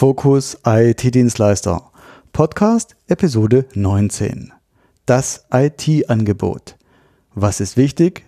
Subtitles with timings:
[0.00, 1.92] Fokus IT-Dienstleister.
[2.32, 4.50] Podcast Episode 19.
[5.04, 6.78] Das IT-Angebot.
[7.34, 8.24] Was ist wichtig?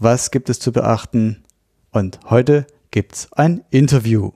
[0.00, 1.44] Was gibt es zu beachten?
[1.92, 4.32] Und heute gibt's ein Interview.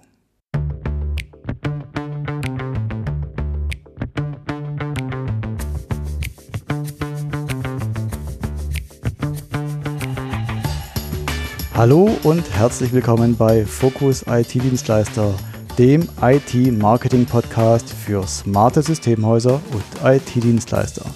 [11.75, 15.35] Hallo und herzlich willkommen bei Fokus IT-Dienstleister,
[15.79, 21.07] dem IT-Marketing-Podcast für smarte Systemhäuser und IT-Dienstleister.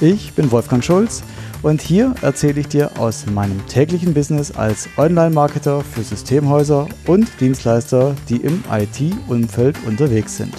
[0.00, 1.22] Ich bin Wolfgang Schulz
[1.62, 8.14] und hier erzähle ich dir aus meinem täglichen Business als Online-Marketer für Systemhäuser und Dienstleister,
[8.28, 10.54] die im IT-Umfeld unterwegs sind.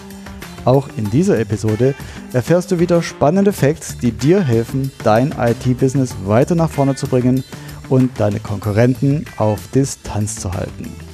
[0.65, 1.93] Auch in dieser Episode
[2.33, 7.43] erfährst du wieder spannende Facts, die dir helfen, dein IT-Business weiter nach vorne zu bringen–
[7.89, 11.04] und deine Konkurrenten auf Distanz zu halten.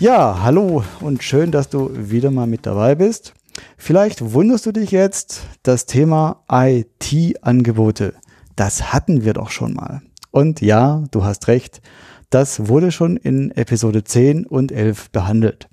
[0.00, 3.32] Ja, hallo und schön, dass du wieder mal mit dabei bist.
[3.76, 8.14] Vielleicht wunderst du dich jetzt, das Thema IT-Angebote,
[8.56, 10.02] das hatten wir doch schon mal.
[10.32, 11.80] Und ja, du hast recht,
[12.28, 15.68] das wurde schon in Episode 10 und 11 behandelt.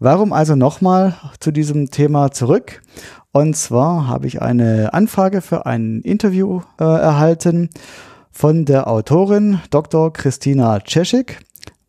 [0.00, 2.82] Warum also nochmal zu diesem Thema zurück?
[3.30, 7.70] Und zwar habe ich eine Anfrage für ein Interview äh, erhalten
[8.32, 10.12] von der Autorin Dr.
[10.12, 11.38] Christina Czeschik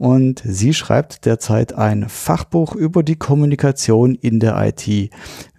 [0.03, 5.09] und sie schreibt derzeit ein Fachbuch über die Kommunikation in der IT.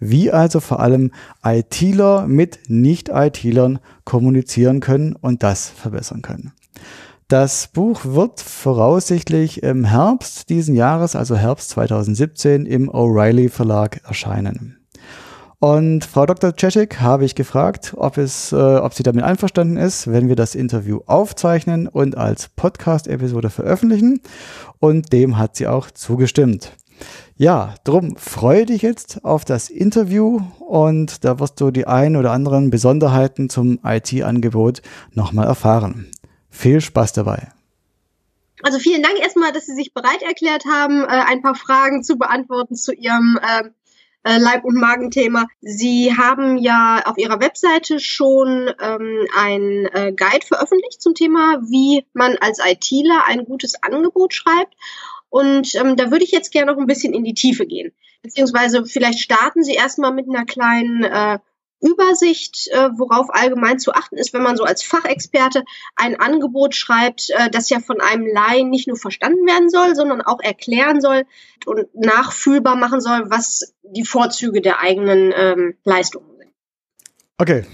[0.00, 6.52] Wie also vor allem ITler mit Nicht-ITlern kommunizieren können und das verbessern können.
[7.26, 14.76] Das Buch wird voraussichtlich im Herbst diesen Jahres, also Herbst 2017, im O'Reilly Verlag erscheinen.
[15.64, 16.54] Und Frau Dr.
[16.54, 20.54] Czeschik habe ich gefragt, ob, es, äh, ob sie damit einverstanden ist, wenn wir das
[20.54, 24.20] Interview aufzeichnen und als Podcast-Episode veröffentlichen.
[24.78, 26.72] Und dem hat sie auch zugestimmt.
[27.38, 32.32] Ja, drum freue dich jetzt auf das Interview und da wirst du die ein oder
[32.32, 34.82] anderen Besonderheiten zum IT-Angebot
[35.14, 36.10] nochmal erfahren.
[36.50, 37.48] Viel Spaß dabei.
[38.62, 42.18] Also vielen Dank erstmal, dass Sie sich bereit erklärt haben, äh, ein paar Fragen zu
[42.18, 43.70] beantworten zu Ihrem äh,
[44.24, 45.46] äh, Leib- und Magenthema.
[45.60, 52.06] Sie haben ja auf Ihrer Webseite schon ähm, ein äh, Guide veröffentlicht zum Thema, wie
[52.12, 54.74] man als ITler ein gutes Angebot schreibt.
[55.28, 57.92] Und ähm, da würde ich jetzt gerne noch ein bisschen in die Tiefe gehen.
[58.22, 61.38] Beziehungsweise vielleicht starten Sie erstmal mit einer kleinen äh,
[61.84, 65.64] Übersicht, äh, worauf allgemein zu achten ist, wenn man so als Fachexperte
[65.96, 70.22] ein Angebot schreibt, äh, das ja von einem Laien nicht nur verstanden werden soll, sondern
[70.22, 71.24] auch erklären soll
[71.66, 76.50] und nachfühlbar machen soll, was die Vorzüge der eigenen ähm, Leistungen sind.
[77.38, 77.64] Okay,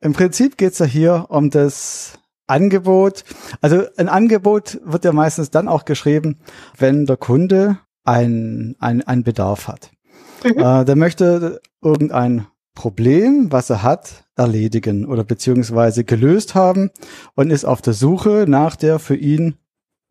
[0.00, 3.24] im Prinzip geht es ja hier um das Angebot.
[3.60, 6.38] Also ein Angebot wird ja meistens dann auch geschrieben,
[6.78, 9.90] wenn der Kunde einen ein Bedarf hat.
[10.44, 10.58] Mhm.
[10.58, 16.90] Äh, der möchte irgendein Problem, was er hat, erledigen oder beziehungsweise gelöst haben
[17.34, 19.56] und ist auf der Suche nach der für ihn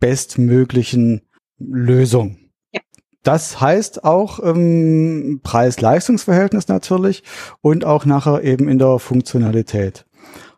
[0.01, 1.21] bestmöglichen
[1.57, 2.37] Lösung.
[2.73, 2.81] Ja.
[3.23, 7.23] Das heißt auch ähm, Preis-Leistungs-Verhältnis natürlich
[7.61, 10.05] und auch nachher eben in der Funktionalität.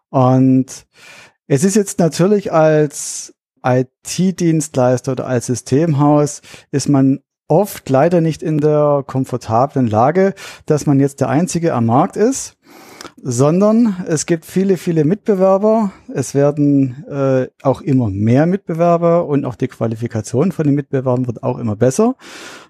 [0.09, 0.87] Und
[1.45, 6.41] es ist jetzt natürlich als IT-Dienstleister oder als Systemhaus
[6.71, 10.33] ist man oft leider nicht in der komfortablen Lage,
[10.65, 12.57] dass man jetzt der Einzige am Markt ist,
[13.21, 15.91] sondern es gibt viele, viele Mitbewerber.
[16.13, 21.43] Es werden äh, auch immer mehr Mitbewerber und auch die Qualifikation von den Mitbewerbern wird
[21.43, 22.15] auch immer besser,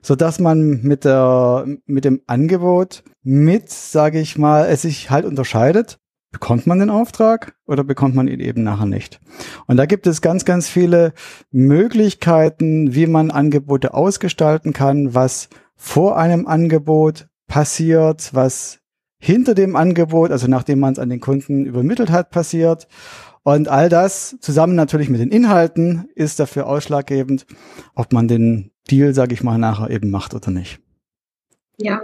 [0.01, 5.25] so dass man mit der mit dem Angebot mit, sage ich mal, es sich halt
[5.25, 5.99] unterscheidet
[6.37, 9.19] bekommt man den Auftrag oder bekommt man ihn eben nachher nicht.
[9.65, 11.13] Und da gibt es ganz, ganz viele
[11.49, 18.81] Möglichkeiten, wie man Angebote ausgestalten kann, was vor einem Angebot passiert, was
[19.17, 22.87] hinter dem Angebot, also nachdem man es an den Kunden übermittelt hat, passiert.
[23.41, 27.47] Und all das zusammen natürlich mit den Inhalten ist dafür ausschlaggebend,
[27.95, 30.79] ob man den Deal, sage ich mal, nachher eben macht oder nicht.
[31.77, 31.99] Ja,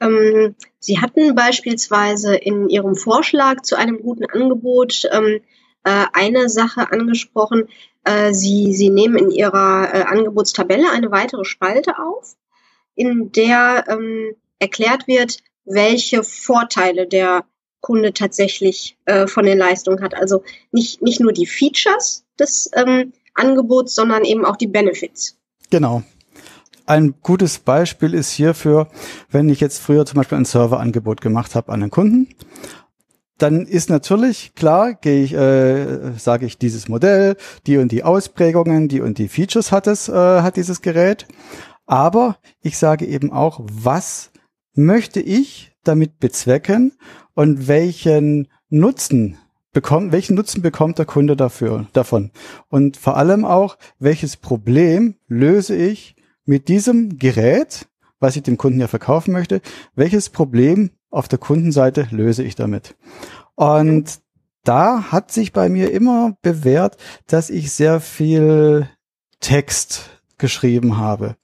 [0.00, 5.40] ähm, Sie hatten beispielsweise in Ihrem Vorschlag zu einem guten Angebot ähm,
[5.84, 7.68] äh, eine Sache angesprochen.
[8.04, 12.36] Äh, Sie, Sie nehmen in Ihrer äh, Angebotstabelle eine weitere Spalte auf,
[12.94, 17.44] in der ähm, erklärt wird, welche Vorteile der
[17.80, 20.14] Kunde tatsächlich äh, von den Leistungen hat.
[20.14, 20.42] Also
[20.72, 25.38] nicht, nicht nur die Features des ähm, Angebots, sondern eben auch die Benefits.
[25.70, 26.02] Genau,
[26.88, 28.88] ein gutes Beispiel ist hierfür,
[29.30, 32.28] wenn ich jetzt früher zum Beispiel ein Serverangebot gemacht habe an einen Kunden,
[33.36, 37.36] dann ist natürlich klar, gehe ich, äh, sage ich dieses Modell,
[37.66, 41.26] die und die Ausprägungen, die und die Features hat es, äh, hat dieses Gerät.
[41.86, 44.30] Aber ich sage eben auch, was
[44.74, 46.92] möchte ich damit bezwecken
[47.34, 49.36] und welchen Nutzen
[49.72, 52.30] bekommt, welchen Nutzen bekommt der Kunde dafür, davon?
[52.68, 56.16] Und vor allem auch, welches Problem löse ich
[56.48, 57.86] mit diesem Gerät,
[58.20, 59.60] was ich dem Kunden ja verkaufen möchte,
[59.94, 62.96] welches Problem auf der Kundenseite löse ich damit?
[63.54, 64.20] Und
[64.64, 66.96] da hat sich bei mir immer bewährt,
[67.26, 68.88] dass ich sehr viel
[69.40, 71.36] Text geschrieben habe.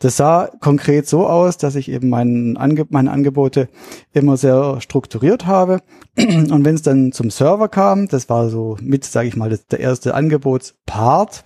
[0.00, 3.68] Das sah konkret so aus, dass ich eben mein Ange meine Angebote
[4.12, 5.80] immer sehr strukturiert habe.
[6.16, 9.80] Und wenn es dann zum Server kam, das war so mit, sage ich mal, der
[9.80, 11.42] erste Angebotspart,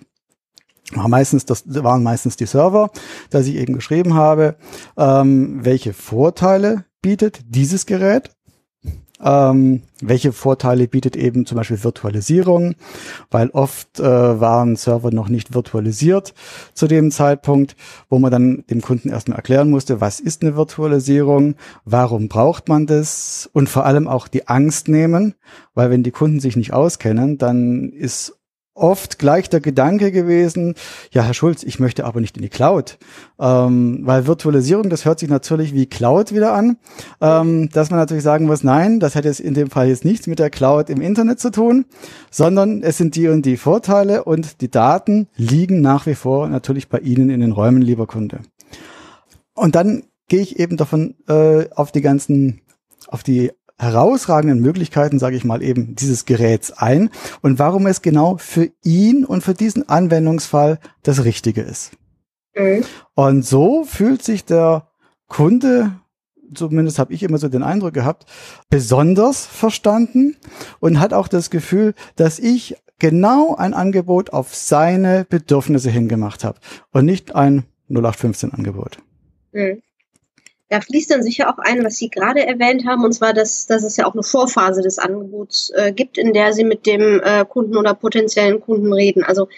[0.93, 2.91] war meistens das waren meistens die Server,
[3.31, 4.57] dass ich eben geschrieben habe,
[4.97, 8.31] ähm, welche Vorteile bietet dieses Gerät?
[9.23, 12.75] Ähm, welche Vorteile bietet eben zum Beispiel Virtualisierung?
[13.31, 16.35] Weil oft äh, waren Server noch nicht virtualisiert
[16.75, 17.77] zu dem Zeitpunkt,
[18.11, 21.55] wo man dann dem Kunden erstmal erklären musste, was ist eine Virtualisierung,
[21.85, 23.49] warum braucht man das?
[23.53, 25.35] Und vor allem auch die Angst nehmen,
[25.75, 28.37] weil wenn die Kunden sich nicht auskennen, dann ist
[28.75, 30.75] oft gleich der Gedanke gewesen,
[31.13, 32.99] ja, Herr Schulz, ich möchte aber nicht in die Cloud.
[33.39, 36.77] Ähm, weil Virtualisierung, das hört sich natürlich wie Cloud wieder an,
[37.21, 40.27] ähm, dass man natürlich sagen muss, nein, das hat jetzt in dem Fall jetzt nichts
[40.27, 41.87] mit der Cloud im Internet zu tun,
[42.31, 46.89] sondern es sind die und die Vorteile und die Daten liegen nach wie vor natürlich
[46.89, 48.41] bei Ihnen in den Räumen, lieber Kunde.
[49.55, 52.61] Und dann gehe ich eben davon äh, auf die ganzen,
[53.07, 57.11] auf die herausragenden Möglichkeiten, sage ich mal eben, dieses Geräts ein
[57.43, 61.93] und warum es genau für ihn und für diesen Anwendungsfall das Richtige ist.
[62.55, 62.85] Mhm.
[63.15, 64.89] Und so fühlt sich der
[65.29, 65.93] Kunde,
[66.55, 68.27] zumindest habe ich immer so den Eindruck gehabt,
[68.71, 70.37] besonders verstanden
[70.79, 76.59] und hat auch das Gefühl, dass ich genau ein Angebot auf seine Bedürfnisse hingemacht habe
[76.93, 78.99] und nicht ein 0815-Angebot.
[79.53, 79.83] Mhm.
[80.71, 83.83] Da fließt dann sicher auch ein, was Sie gerade erwähnt haben, und zwar, dass, dass
[83.83, 87.45] es ja auch eine Vorphase des Angebots äh, gibt, in der Sie mit dem äh,
[87.45, 89.23] Kunden oder potenziellen Kunden reden.
[89.25, 89.49] Also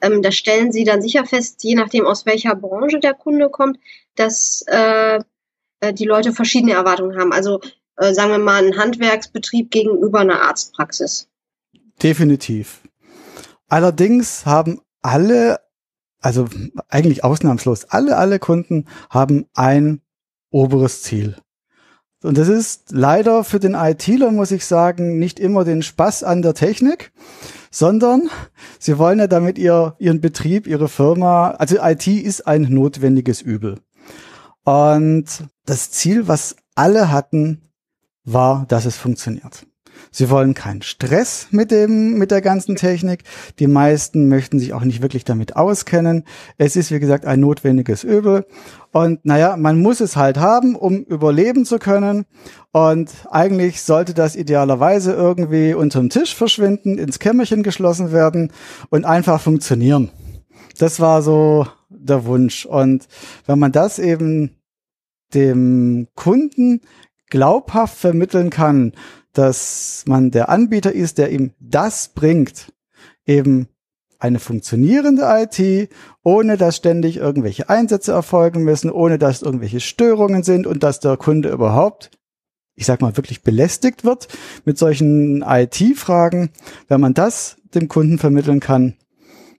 [0.00, 3.78] ähm, da stellen Sie dann sicher fest, je nachdem aus welcher Branche der Kunde kommt,
[4.16, 5.20] dass äh,
[5.80, 7.32] äh die Leute verschiedene Erwartungen haben.
[7.32, 7.60] Also
[7.96, 11.28] äh, sagen wir mal ein Handwerksbetrieb gegenüber einer Arztpraxis.
[12.02, 12.80] Definitiv.
[13.68, 15.60] Allerdings haben alle,
[16.20, 16.48] also
[16.88, 20.00] eigentlich ausnahmslos, alle, alle Kunden haben ein
[20.50, 21.36] oberes Ziel.
[22.22, 26.42] Und das ist leider für den ITler, muss ich sagen, nicht immer den Spaß an
[26.42, 27.12] der Technik,
[27.70, 28.28] sondern
[28.80, 33.78] sie wollen ja damit ihr, ihren Betrieb, ihre Firma, also IT ist ein notwendiges Übel.
[34.64, 35.26] Und
[35.64, 37.62] das Ziel, was alle hatten,
[38.24, 39.67] war, dass es funktioniert.
[40.10, 43.24] Sie wollen keinen Stress mit dem, mit der ganzen Technik.
[43.58, 46.24] Die meisten möchten sich auch nicht wirklich damit auskennen.
[46.56, 48.46] Es ist, wie gesagt, ein notwendiges Übel.
[48.92, 52.24] Und naja, man muss es halt haben, um überleben zu können.
[52.72, 58.52] Und eigentlich sollte das idealerweise irgendwie unterm Tisch verschwinden, ins Kämmerchen geschlossen werden
[58.90, 60.10] und einfach funktionieren.
[60.78, 62.64] Das war so der Wunsch.
[62.66, 63.08] Und
[63.46, 64.56] wenn man das eben
[65.34, 66.80] dem Kunden
[67.28, 68.92] glaubhaft vermitteln kann,
[69.38, 72.72] dass man der Anbieter ist, der ihm das bringt,
[73.24, 73.68] eben
[74.18, 75.90] eine funktionierende IT,
[76.24, 81.16] ohne dass ständig irgendwelche Einsätze erfolgen müssen, ohne dass irgendwelche Störungen sind und dass der
[81.16, 82.10] Kunde überhaupt,
[82.74, 84.26] ich sag mal, wirklich belästigt wird
[84.64, 86.50] mit solchen IT-Fragen.
[86.88, 88.96] Wenn man das dem Kunden vermitteln kann,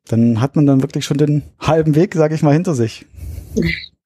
[0.07, 3.05] dann hat man dann wirklich schon den halben Weg, sage ich mal, hinter sich.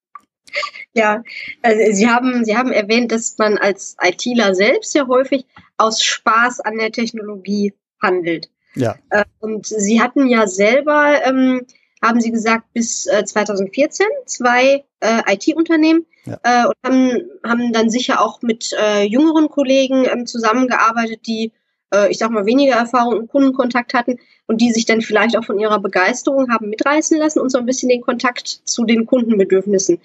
[0.96, 1.24] Ja,
[1.62, 5.46] also Sie haben, Sie haben erwähnt, dass man als ITler selbst ja häufig
[5.78, 8.50] aus Spaß an der Technologie handelt.
[8.76, 8.96] Ja.
[9.10, 11.66] Äh, und Sie hatten ja selber, ähm,
[12.02, 16.40] haben Sie gesagt, bis äh, 2014 zwei äh, IT-Unternehmen ja.
[16.44, 21.54] äh, und haben, haben dann sicher auch mit äh, jüngeren Kollegen ähm, zusammengearbeitet, die,
[21.94, 25.46] äh, ich sag mal, weniger Erfahrung und Kundenkontakt hatten und die sich dann vielleicht auch
[25.46, 30.00] von ihrer Begeisterung haben mitreißen lassen und so ein bisschen den Kontakt zu den Kundenbedürfnissen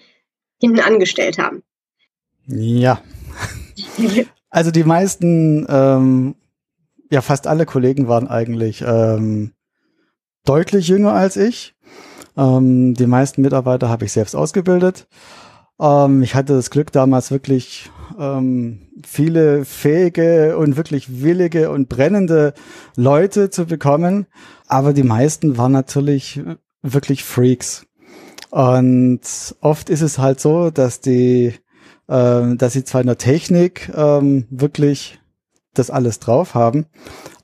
[0.60, 1.62] hinten angestellt haben.
[2.46, 3.00] Ja.
[4.50, 6.34] Also die meisten ähm,
[7.10, 9.52] ja, fast alle Kollegen waren eigentlich ähm,
[10.44, 11.74] deutlich jünger als ich.
[12.36, 15.08] Ähm, die meisten Mitarbeiter habe ich selbst ausgebildet.
[15.80, 22.54] Ähm, ich hatte das Glück, damals wirklich ähm, viele fähige und wirklich willige und brennende
[22.96, 24.26] Leute zu bekommen.
[24.66, 26.40] Aber die meisten waren natürlich
[26.82, 27.86] wirklich Freaks.
[28.50, 29.20] Und
[29.60, 31.54] oft ist es halt so, dass die,
[32.08, 35.18] äh, dass sie zwar in der Technik ähm, wirklich
[35.74, 36.86] das alles drauf haben,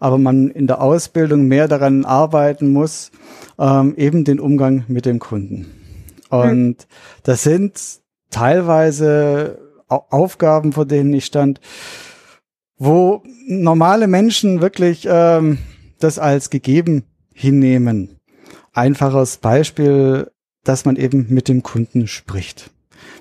[0.00, 3.10] aber man in der Ausbildung mehr daran arbeiten muss,
[3.58, 5.66] ähm, eben den Umgang mit dem Kunden.
[6.30, 6.88] Und
[7.22, 7.80] das sind
[8.30, 9.58] teilweise
[9.88, 11.60] Aufgaben, vor denen ich stand,
[12.76, 15.58] wo normale Menschen wirklich ähm,
[16.00, 18.18] das als gegeben hinnehmen.
[18.72, 20.32] Einfaches Beispiel,
[20.64, 22.70] dass man eben mit dem Kunden spricht.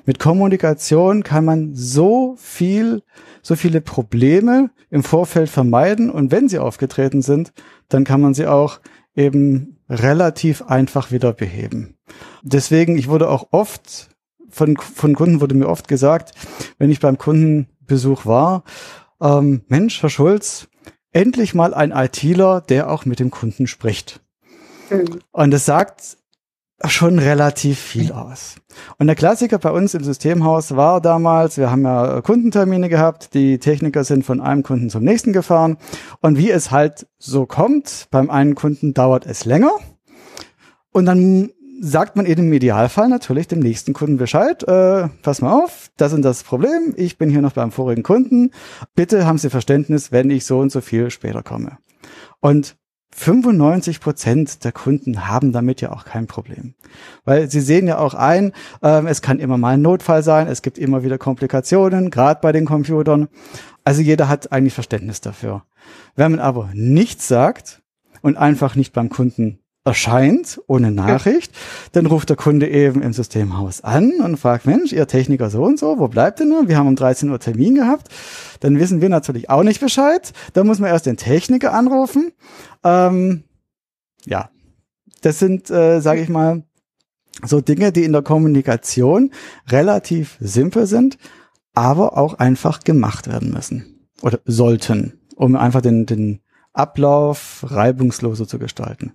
[0.06, 3.04] Mit Kommunikation kann man so viel,
[3.42, 7.54] so viele Probleme im Vorfeld vermeiden und wenn sie aufgetreten sind,
[7.90, 8.80] dann kann man sie auch
[9.16, 11.96] eben relativ einfach wieder beheben.
[12.42, 14.10] Deswegen, ich wurde auch oft
[14.50, 16.34] von, von Kunden wurde mir oft gesagt,
[16.78, 18.64] wenn ich beim Kundenbesuch war,
[19.20, 20.68] ähm, Mensch, Herr Schulz,
[21.12, 24.22] endlich mal ein ITler, der auch mit dem Kunden spricht.
[24.90, 25.20] Mhm.
[25.32, 26.18] Und das sagt
[26.86, 28.56] schon relativ viel aus.
[28.98, 33.60] Und der Klassiker bei uns im Systemhaus war damals, wir haben ja Kundentermine gehabt, die
[33.60, 35.78] Techniker sind von einem Kunden zum nächsten gefahren
[36.22, 39.72] und wie es halt so kommt, beim einen Kunden dauert es länger
[40.92, 45.64] und dann sagt man eben im Idealfall natürlich dem nächsten Kunden Bescheid, äh, pass mal
[45.64, 48.52] auf, das und das Problem, ich bin hier noch beim vorigen Kunden,
[48.96, 51.78] bitte haben Sie Verständnis, wenn ich so und so viel später komme.
[52.40, 52.78] Und
[53.16, 56.74] 95 Prozent der Kunden haben damit ja auch kein Problem.
[57.26, 60.62] Weil sie sehen ja auch ein, äh, es kann immer mal ein Notfall sein, es
[60.62, 63.28] gibt immer wieder Komplikationen, gerade bei den Computern.
[63.84, 65.64] Also jeder hat eigentlich Verständnis dafür.
[66.16, 67.82] Wenn man aber nichts sagt
[68.22, 71.54] und einfach nicht beim Kunden erscheint ohne Nachricht,
[71.92, 75.78] dann ruft der Kunde eben im Systemhaus an und fragt, Mensch, Ihr Techniker so und
[75.78, 76.68] so, wo bleibt denn er?
[76.68, 78.08] Wir haben um 13 Uhr Termin gehabt.
[78.62, 80.32] Dann wissen wir natürlich auch nicht Bescheid.
[80.54, 82.32] Da muss man erst den Techniker anrufen.
[82.84, 83.44] Ähm,
[84.26, 84.50] ja,
[85.22, 86.64] das sind, äh, sage ich mal,
[87.46, 89.32] so Dinge, die in der Kommunikation
[89.68, 91.18] relativ simpel sind,
[91.74, 98.60] aber auch einfach gemacht werden müssen oder sollten, um einfach den, den Ablauf reibungsloser zu
[98.60, 99.14] gestalten.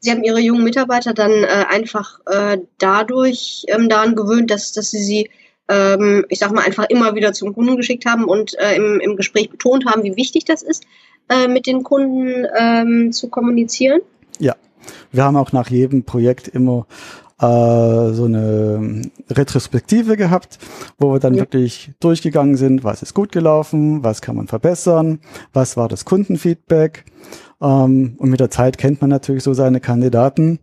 [0.00, 4.90] Sie haben Ihre jungen Mitarbeiter dann äh, einfach äh, dadurch ähm, daran gewöhnt, dass, dass
[4.90, 5.30] Sie sie,
[5.68, 9.16] ähm, ich sag mal, einfach immer wieder zum Kunden geschickt haben und äh, im, im
[9.16, 10.84] Gespräch betont haben, wie wichtig das ist,
[11.28, 14.00] äh, mit den Kunden ähm, zu kommunizieren?
[14.38, 14.54] Ja,
[15.10, 16.86] wir haben auch nach jedem Projekt immer
[17.40, 20.58] äh, so eine Retrospektive gehabt,
[20.98, 21.40] wo wir dann ja.
[21.40, 25.20] wirklich durchgegangen sind, was ist gut gelaufen, was kann man verbessern,
[25.52, 27.04] was war das Kundenfeedback
[27.60, 30.58] ähm, und mit der Zeit kennt man natürlich so seine Kandidaten.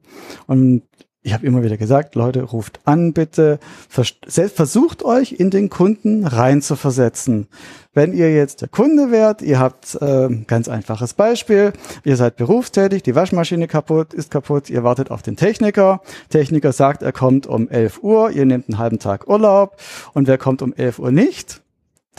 [0.48, 0.84] Und
[1.26, 3.58] ich habe immer wieder gesagt, Leute, ruft an bitte,
[3.90, 7.48] versucht euch in den Kunden rein zu versetzen.
[7.96, 11.74] Wenn ihr jetzt der Kunde wärt, ihr habt äh, ganz einfaches Beispiel,
[12.04, 17.02] ihr seid berufstätig, die Waschmaschine kaputt, ist kaputt, ihr wartet auf den Techniker, Techniker sagt,
[17.02, 19.78] er kommt um 11 Uhr, ihr nehmt einen halben Tag Urlaub
[20.14, 21.62] und wer kommt um 11 Uhr nicht?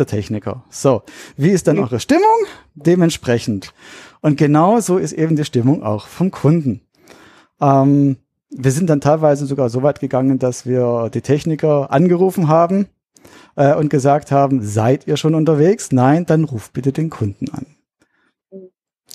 [0.00, 0.64] Der Techniker.
[0.68, 1.02] So,
[1.36, 2.24] wie ist dann eure Stimmung?
[2.74, 3.72] Dementsprechend.
[4.26, 6.80] Und genau so ist eben die Stimmung auch vom Kunden.
[7.60, 8.16] Ähm,
[8.50, 12.88] wir sind dann teilweise sogar so weit gegangen, dass wir die Techniker angerufen haben
[13.54, 15.92] äh, und gesagt haben, seid ihr schon unterwegs?
[15.92, 17.66] Nein, dann ruft bitte den Kunden an.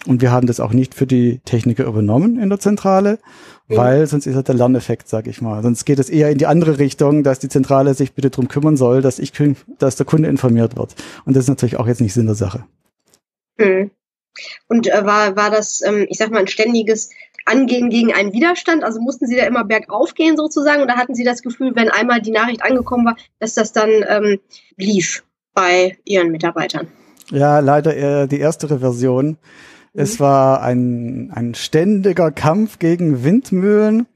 [0.08, 3.20] Und wir haben das auch nicht für die Techniker übernommen in der Zentrale,
[3.68, 3.76] mhm.
[3.76, 5.62] weil sonst ist das der Lerneffekt, sag ich mal.
[5.62, 8.78] Sonst geht es eher in die andere Richtung, dass die Zentrale sich bitte drum kümmern
[8.78, 9.34] soll, dass ich,
[9.78, 10.96] dass der Kunde informiert wird.
[11.26, 12.64] Und das ist natürlich auch jetzt nicht Sinn der Sache.
[13.58, 13.92] Mhm.
[14.68, 17.10] Und äh, war, war das, ähm, ich sag mal, ein ständiges
[17.46, 18.84] Angehen gegen einen Widerstand?
[18.84, 22.22] Also mussten Sie da immer bergauf gehen sozusagen oder hatten Sie das Gefühl, wenn einmal
[22.22, 24.40] die Nachricht angekommen war, dass das dann ähm,
[24.78, 25.24] lief
[25.54, 26.88] bei Ihren Mitarbeitern?
[27.30, 29.28] Ja, leider eher die erstere Version.
[29.28, 29.38] Mhm.
[29.94, 34.08] Es war ein, ein ständiger Kampf gegen Windmühlen.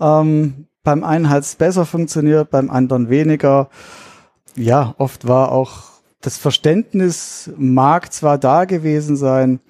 [0.00, 3.70] Ähm, beim einen hat es besser funktioniert, beim anderen weniger.
[4.54, 5.93] Ja, oft war auch
[6.24, 9.60] das Verständnis mag zwar da gewesen sein,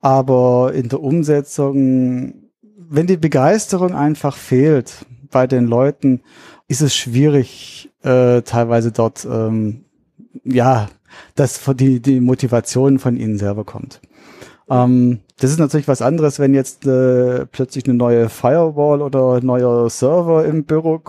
[0.00, 2.34] aber in der Umsetzung,
[2.76, 6.20] wenn die Begeisterung einfach fehlt bei den Leuten,
[6.68, 9.86] ist es schwierig, äh, teilweise dort, ähm,
[10.44, 10.88] ja,
[11.34, 14.02] dass die, die Motivation von ihnen selber kommt.
[14.68, 19.88] Ähm, das ist natürlich was anderes, wenn jetzt äh, plötzlich eine neue Firewall oder neuer
[19.88, 21.00] Server im Büro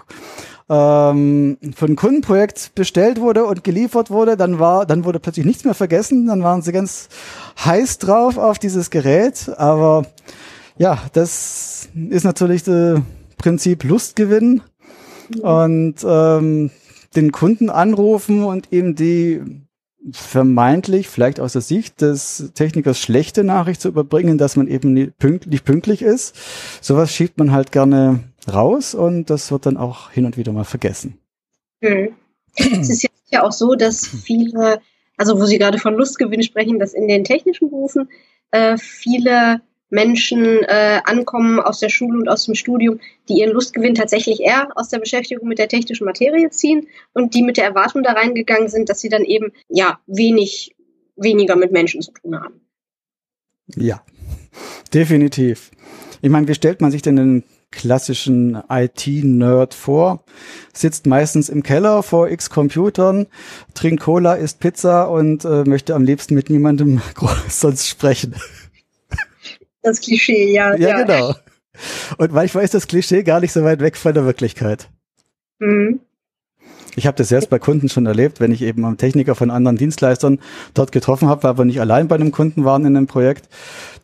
[0.70, 5.64] ähm, für ein Kundenprojekt bestellt wurde und geliefert wurde, dann war, dann wurde plötzlich nichts
[5.64, 7.10] mehr vergessen, dann waren sie ganz
[7.64, 10.06] heiß drauf auf dieses Gerät, aber
[10.78, 13.00] ja, das ist natürlich das
[13.38, 14.62] Prinzip Lustgewinn
[15.42, 16.72] und ähm,
[17.16, 19.42] den Kunden anrufen und ihm die
[20.12, 25.18] vermeintlich, vielleicht aus der Sicht des Technikers, schlechte Nachricht zu überbringen, dass man eben nicht
[25.18, 26.36] pünktlich, pünktlich ist.
[26.82, 28.20] Sowas schiebt man halt gerne
[28.54, 31.18] raus und das wird dann auch hin und wieder mal vergessen.
[31.82, 32.16] Hm.
[32.56, 34.82] Es ist ja auch so, dass viele,
[35.18, 38.10] also wo Sie gerade von Lustgewinn sprechen, dass in den technischen Berufen
[38.52, 43.00] äh, viele Menschen äh, ankommen aus der Schule und aus dem Studium,
[43.30, 47.44] die ihren Lustgewinn tatsächlich eher aus der Beschäftigung mit der technischen Materie ziehen und die
[47.44, 50.76] mit der Erwartung da reingegangen sind, dass sie dann eben ja wenig
[51.16, 52.62] weniger mit Menschen zu tun haben.
[53.76, 54.04] Ja,
[54.94, 55.72] definitiv.
[56.22, 60.24] Ich meine, wie stellt man sich denn den klassischen IT-Nerd vor?
[60.74, 63.28] Sitzt meistens im Keller vor x Computern,
[63.74, 67.02] trinkt Cola, isst Pizza und äh, möchte am liebsten mit niemandem
[67.50, 68.36] sonst sprechen.
[69.82, 70.76] Das Klischee, ja.
[70.76, 71.04] Ja, ja.
[71.04, 71.36] genau.
[72.18, 74.90] Und manchmal ist das Klischee gar nicht so weit weg von der Wirklichkeit.
[75.60, 76.00] Mhm.
[76.98, 79.78] Ich habe das selbst bei Kunden schon erlebt, wenn ich eben am Techniker von anderen
[79.78, 80.40] Dienstleistern
[80.74, 83.50] dort getroffen habe, weil wir nicht allein bei einem Kunden waren in einem Projekt.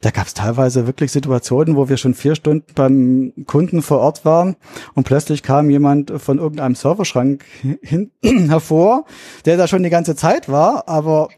[0.03, 4.25] Da gab es teilweise wirklich Situationen, wo wir schon vier Stunden beim Kunden vor Ort
[4.25, 4.57] waren
[4.95, 7.45] und plötzlich kam jemand von irgendeinem Serverschrank
[7.81, 8.11] hin,
[8.49, 9.05] hervor,
[9.45, 11.29] der da schon die ganze Zeit war, aber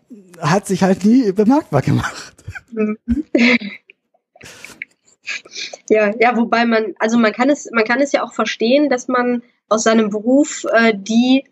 [0.41, 2.43] hat sich halt nie bemerkbar gemacht.
[5.89, 9.07] Ja, ja, wobei man, also man kann es, man kann es ja auch verstehen, dass
[9.07, 11.45] man aus seinem Beruf äh, die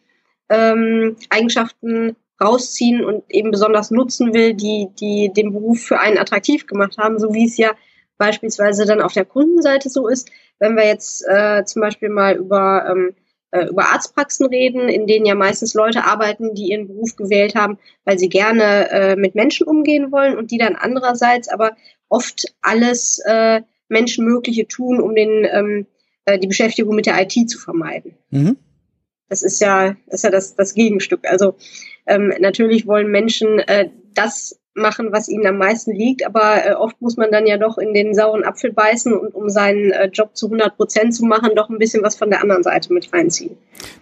[0.49, 6.67] ähm, Eigenschaften rausziehen und eben besonders nutzen will, die, die den Beruf für einen attraktiv
[6.67, 7.71] gemacht haben, so wie es ja
[8.17, 10.29] beispielsweise dann auf der Kundenseite so ist.
[10.59, 13.15] Wenn wir jetzt äh, zum Beispiel mal über, ähm,
[13.51, 17.77] äh, über Arztpraxen reden, in denen ja meistens Leute arbeiten, die ihren Beruf gewählt haben,
[18.05, 21.75] weil sie gerne äh, mit Menschen umgehen wollen und die dann andererseits aber
[22.09, 25.87] oft alles äh, Menschenmögliche tun, um den ähm,
[26.25, 28.15] äh, die Beschäftigung mit der IT zu vermeiden.
[28.29, 28.57] Mhm.
[29.29, 31.21] Das ist ja, das ist ja das, das Gegenstück.
[31.27, 31.55] Also
[32.05, 36.99] ähm, natürlich wollen Menschen äh, das machen, was ihnen am meisten liegt, aber äh, oft
[37.01, 40.35] muss man dann ja doch in den sauren Apfel beißen und um seinen äh, Job
[40.35, 43.55] zu 100 Prozent zu machen, doch ein bisschen was von der anderen Seite mit reinziehen.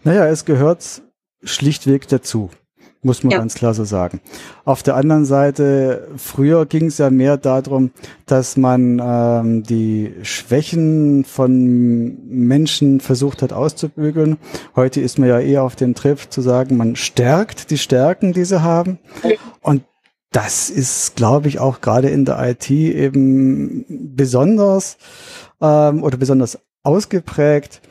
[0.03, 1.01] Naja, es gehört
[1.43, 2.49] schlichtweg dazu
[3.03, 3.39] muss man ja.
[3.39, 4.21] ganz klar so sagen.
[4.63, 7.91] Auf der anderen Seite, früher ging es ja mehr darum,
[8.25, 14.37] dass man ähm, die Schwächen von Menschen versucht hat auszubügeln.
[14.75, 18.45] Heute ist man ja eher auf dem Trip zu sagen, man stärkt die Stärken, die
[18.45, 18.99] sie haben.
[19.61, 19.83] Und
[20.31, 23.85] das ist, glaube ich, auch gerade in der IT eben
[24.15, 24.97] besonders
[25.59, 27.81] ähm, oder besonders ausgeprägt,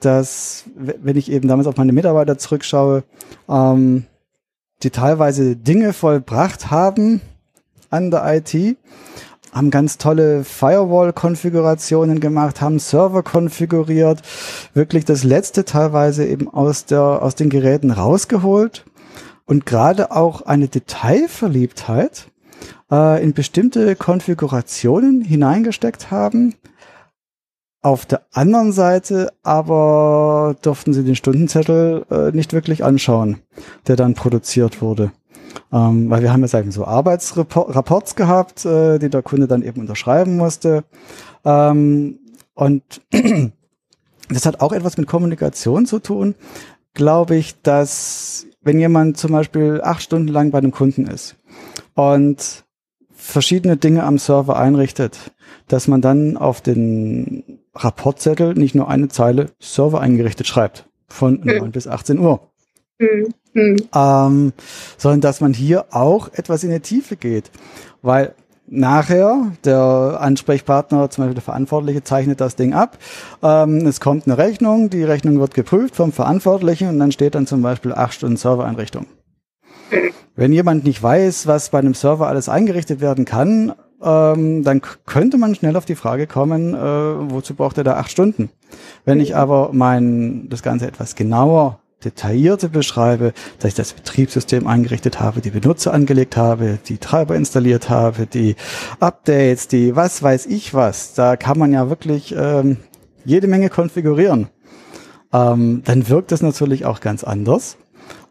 [0.00, 3.02] dass, wenn ich eben damals auf meine Mitarbeiter zurückschaue,
[3.48, 4.06] ähm,
[4.82, 7.20] die teilweise Dinge vollbracht haben
[7.90, 8.76] an der IT,
[9.52, 14.22] haben ganz tolle Firewall-Konfigurationen gemacht, haben Server konfiguriert,
[14.74, 18.84] wirklich das Letzte teilweise eben aus der, aus den Geräten rausgeholt
[19.46, 22.28] und gerade auch eine Detailverliebtheit
[22.90, 26.54] äh, in bestimmte Konfigurationen hineingesteckt haben,
[27.80, 33.38] auf der anderen Seite aber durften sie den Stundenzettel äh, nicht wirklich anschauen,
[33.86, 35.12] der dann produziert wurde.
[35.72, 39.80] Ähm, weil wir haben jetzt eigentlich so Arbeitsrapports gehabt, äh, die der Kunde dann eben
[39.80, 40.84] unterschreiben musste.
[41.44, 42.18] Ähm,
[42.54, 42.82] und
[44.28, 46.34] das hat auch etwas mit Kommunikation zu tun,
[46.94, 51.36] glaube ich, dass wenn jemand zum Beispiel acht Stunden lang bei einem Kunden ist
[51.94, 52.64] und
[53.10, 55.32] verschiedene Dinge am Server einrichtet,
[55.68, 61.58] dass man dann auf den Rapportzettel nicht nur eine Zeile Server eingerichtet schreibt von hm.
[61.58, 62.40] 9 bis 18 Uhr.
[62.98, 63.34] Hm.
[63.54, 63.76] Hm.
[63.94, 64.52] Ähm,
[64.96, 67.50] sondern dass man hier auch etwas in die Tiefe geht.
[68.02, 68.34] Weil
[68.66, 72.98] nachher der Ansprechpartner, zum Beispiel der Verantwortliche, zeichnet das Ding ab.
[73.42, 77.46] Ähm, es kommt eine Rechnung, die Rechnung wird geprüft vom Verantwortlichen und dann steht dann
[77.46, 79.06] zum Beispiel acht Stunden Servereinrichtung.
[79.90, 80.10] Hm.
[80.36, 85.38] Wenn jemand nicht weiß, was bei einem Server alles eingerichtet werden kann, ähm, dann könnte
[85.38, 88.50] man schnell auf die Frage kommen, äh, wozu braucht er da acht Stunden?
[89.04, 95.18] Wenn ich aber mein, das Ganze etwas genauer detaillierter beschreibe, dass ich das Betriebssystem eingerichtet
[95.18, 98.54] habe, die Benutzer angelegt habe, die Treiber installiert habe, die
[99.00, 102.76] Updates, die was weiß ich was, da kann man ja wirklich ähm,
[103.24, 104.48] jede Menge konfigurieren.
[105.32, 107.76] Ähm, dann wirkt es natürlich auch ganz anders,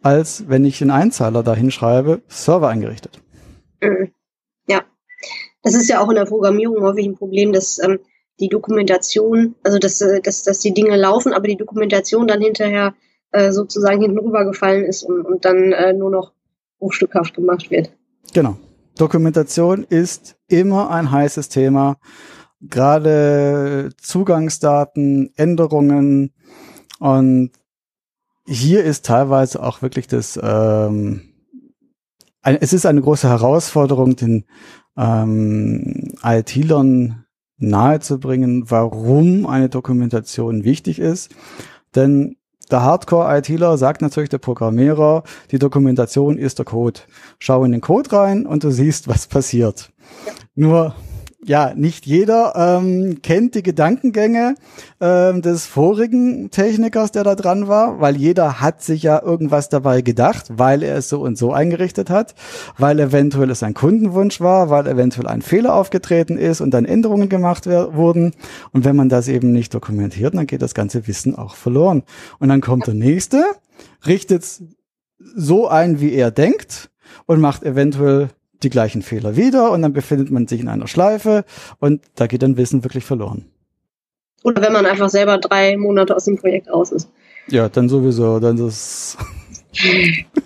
[0.02, 3.22] als wenn ich einen Einzahler da hinschreibe, Server eingerichtet.
[3.82, 4.12] Mhm.
[5.68, 8.00] Das ist ja auch in der Programmierung häufig ein Problem, dass ähm,
[8.40, 12.94] die Dokumentation, also dass, äh, dass, dass die Dinge laufen, aber die Dokumentation dann hinterher
[13.34, 16.32] äh, sozusagen hinten rübergefallen ist und, und dann äh, nur noch
[16.80, 17.92] hochstückhaft gemacht wird.
[18.34, 18.56] Genau.
[18.98, 21.98] Dokumentation ist immer ein heißes Thema.
[22.62, 26.34] Gerade Zugangsdaten, Änderungen
[27.00, 27.52] und
[28.46, 31.24] hier ist teilweise auch wirklich das, ähm,
[32.42, 34.46] ein, es ist eine große Herausforderung, den
[34.98, 37.26] ähm, IT-Lern
[37.60, 41.34] nahezubringen, warum eine Dokumentation wichtig ist.
[41.96, 42.38] Denn
[42.70, 47.00] der Hardcore-ITler sagt natürlich der Programmierer, die Dokumentation ist der Code.
[47.40, 49.92] Schau in den Code rein und du siehst, was passiert.
[50.54, 50.96] Nur
[51.48, 54.56] ja, nicht jeder ähm, kennt die Gedankengänge
[55.00, 60.02] ähm, des vorigen Technikers, der da dran war, weil jeder hat sich ja irgendwas dabei
[60.02, 62.36] gedacht, weil er es so und so eingerichtet hat,
[62.78, 67.30] weil eventuell es ein Kundenwunsch war, weil eventuell ein Fehler aufgetreten ist und dann Änderungen
[67.30, 68.34] gemacht wurden.
[68.74, 72.04] Und wenn man das eben nicht dokumentiert, dann geht das ganze Wissen auch verloren.
[72.40, 73.46] Und dann kommt der nächste,
[74.06, 74.46] richtet
[75.20, 76.90] so ein, wie er denkt
[77.26, 78.30] und macht eventuell
[78.64, 81.46] die gleichen Fehler wieder und dann befindet man sich in einer Schleife
[81.80, 83.46] und da geht dann Wissen wirklich verloren.
[84.44, 87.10] Oder wenn man einfach selber drei Monate aus dem Projekt raus ist.
[87.48, 89.18] Ja, dann sowieso, dann ist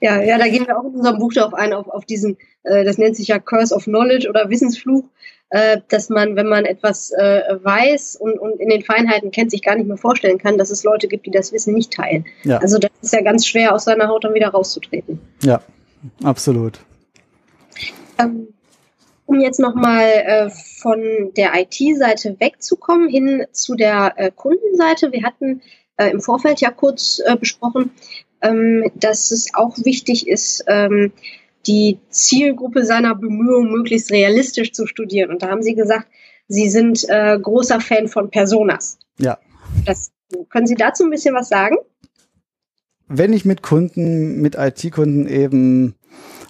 [0.00, 2.84] Ja, ja, da gehen wir auch in unserem Buch darauf ein, auf, auf diesen, äh,
[2.84, 5.04] das nennt sich ja Curse of Knowledge oder Wissensfluch,
[5.50, 9.62] äh, dass man, wenn man etwas äh, weiß und, und in den Feinheiten kennt, sich
[9.62, 12.26] gar nicht mehr vorstellen kann, dass es Leute gibt, die das Wissen nicht teilen.
[12.44, 12.58] Ja.
[12.58, 15.18] Also das ist ja ganz schwer, aus seiner Haut dann wieder rauszutreten.
[15.42, 15.62] Ja,
[16.22, 16.80] absolut.
[18.18, 18.48] Ähm,
[19.26, 25.12] um jetzt nochmal äh, von der IT-Seite wegzukommen, hin zu der äh, Kundenseite.
[25.12, 25.60] Wir hatten
[25.98, 27.90] äh, im Vorfeld ja kurz äh, besprochen,
[28.40, 31.12] ähm, dass es auch wichtig ist, ähm,
[31.66, 35.30] die Zielgruppe seiner Bemühungen möglichst realistisch zu studieren.
[35.30, 36.08] Und da haben Sie gesagt,
[36.46, 38.98] Sie sind äh, großer Fan von Personas.
[39.18, 39.38] Ja.
[39.84, 40.10] Das,
[40.48, 41.76] können Sie dazu ein bisschen was sagen?
[43.06, 45.94] Wenn ich mit Kunden, mit IT-Kunden eben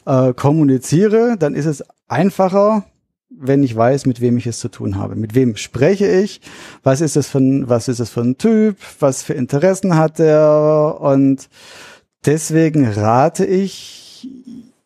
[0.09, 2.85] äh, kommuniziere, dann ist es einfacher,
[3.29, 5.15] wenn ich weiß, mit wem ich es zu tun habe.
[5.15, 6.41] Mit wem spreche ich?
[6.83, 8.79] Was ist für ein, was ist für ein Typ?
[9.01, 10.99] Was für Interessen hat er?
[11.01, 11.49] Und
[12.25, 14.27] deswegen rate ich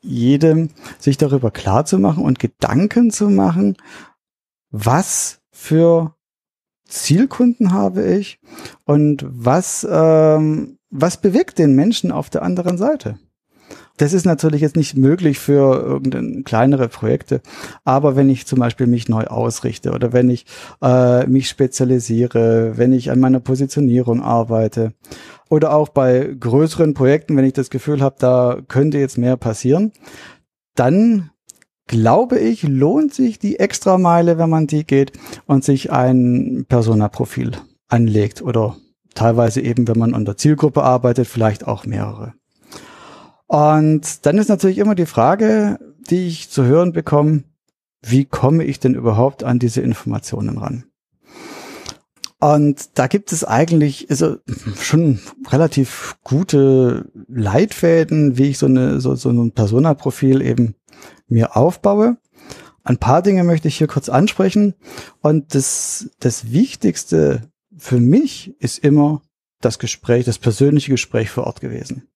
[0.00, 3.76] jedem, sich darüber klar zu machen und Gedanken zu machen,
[4.72, 6.16] was für
[6.88, 8.40] Zielkunden habe ich
[8.85, 13.18] und was, ähm, was bewegt den Menschen auf der anderen Seite.
[13.98, 17.40] Das ist natürlich jetzt nicht möglich für irgendeine kleinere Projekte.
[17.85, 20.46] Aber wenn ich zum Beispiel mich neu ausrichte oder wenn ich
[20.83, 24.92] äh, mich spezialisiere, wenn ich an meiner Positionierung arbeite
[25.50, 29.92] oder auch bei größeren Projekten, wenn ich das Gefühl habe, da könnte jetzt mehr passieren,
[30.74, 31.31] dann
[31.87, 35.12] glaube ich, lohnt sich die Extrameile, wenn man die geht
[35.46, 37.52] und sich ein Persona-Profil
[37.88, 38.76] anlegt oder
[39.14, 42.33] teilweise eben, wenn man an der Zielgruppe arbeitet, vielleicht auch mehrere.
[43.52, 47.44] Und dann ist natürlich immer die Frage, die ich zu hören bekomme,
[48.00, 50.84] wie komme ich denn überhaupt an diese Informationen ran?
[52.40, 54.38] Und da gibt es eigentlich also
[54.80, 60.74] schon relativ gute Leitfäden, wie ich so, eine, so, so ein Persona-Profil eben
[61.28, 62.16] mir aufbaue.
[62.84, 64.76] Ein paar Dinge möchte ich hier kurz ansprechen.
[65.20, 69.20] Und das, das Wichtigste für mich ist immer
[69.60, 72.08] das Gespräch, das persönliche Gespräch vor Ort gewesen.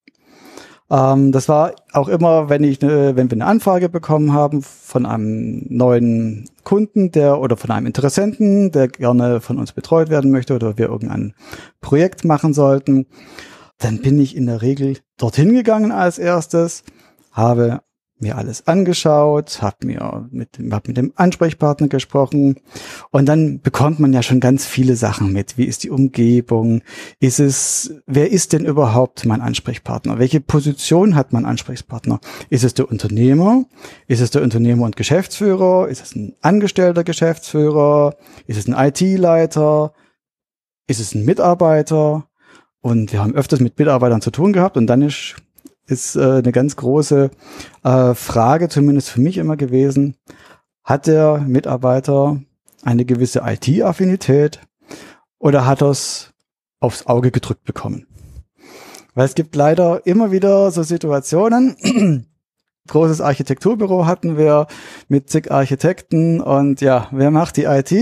[0.90, 5.06] Ähm, das war auch immer, wenn ich, ne, wenn wir eine Anfrage bekommen haben von
[5.06, 10.54] einem neuen Kunden, der oder von einem Interessenten, der gerne von uns betreut werden möchte
[10.54, 11.34] oder wir irgendein
[11.80, 13.06] Projekt machen sollten,
[13.78, 16.84] dann bin ich in der Regel dorthin gegangen als erstes,
[17.32, 17.80] habe
[18.18, 22.56] mir alles angeschaut, habe mir mit hab mit dem Ansprechpartner gesprochen
[23.10, 25.58] und dann bekommt man ja schon ganz viele Sachen mit.
[25.58, 26.82] Wie ist die Umgebung?
[27.20, 30.18] Ist es, wer ist denn überhaupt mein Ansprechpartner?
[30.18, 32.20] Welche Position hat mein Ansprechpartner?
[32.48, 33.64] Ist es der Unternehmer?
[34.06, 35.88] Ist es der Unternehmer und Geschäftsführer?
[35.88, 38.16] Ist es ein angestellter Geschäftsführer?
[38.46, 39.92] Ist es ein IT-Leiter?
[40.86, 42.28] Ist es ein Mitarbeiter?
[42.80, 45.34] Und wir haben öfters mit Mitarbeitern zu tun gehabt und dann ist
[45.86, 47.30] ist äh, eine ganz große
[47.84, 50.16] äh, Frage, zumindest für mich immer gewesen.
[50.84, 52.40] Hat der Mitarbeiter
[52.82, 54.60] eine gewisse IT-Affinität
[55.38, 56.32] oder hat er es
[56.80, 58.06] aufs Auge gedrückt bekommen?
[59.14, 61.76] Weil es gibt leider immer wieder so Situationen,
[62.86, 64.66] großes Architekturbüro hatten wir
[65.08, 67.92] mit zig Architekten und ja, wer macht die IT?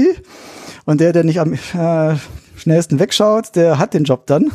[0.85, 2.17] Und der, der nicht am äh,
[2.57, 4.51] schnellsten wegschaut, der hat den Job dann.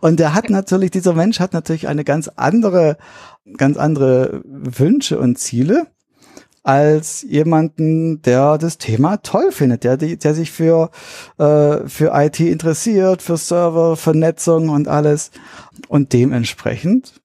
[0.00, 2.96] Und der hat natürlich, dieser Mensch hat natürlich eine ganz andere,
[3.56, 5.86] ganz andere Wünsche und Ziele
[6.64, 10.90] als jemanden, der das Thema toll findet, der, der sich für,
[11.36, 15.30] äh, für IT interessiert, für Server, Vernetzung und alles.
[15.88, 17.20] Und dementsprechend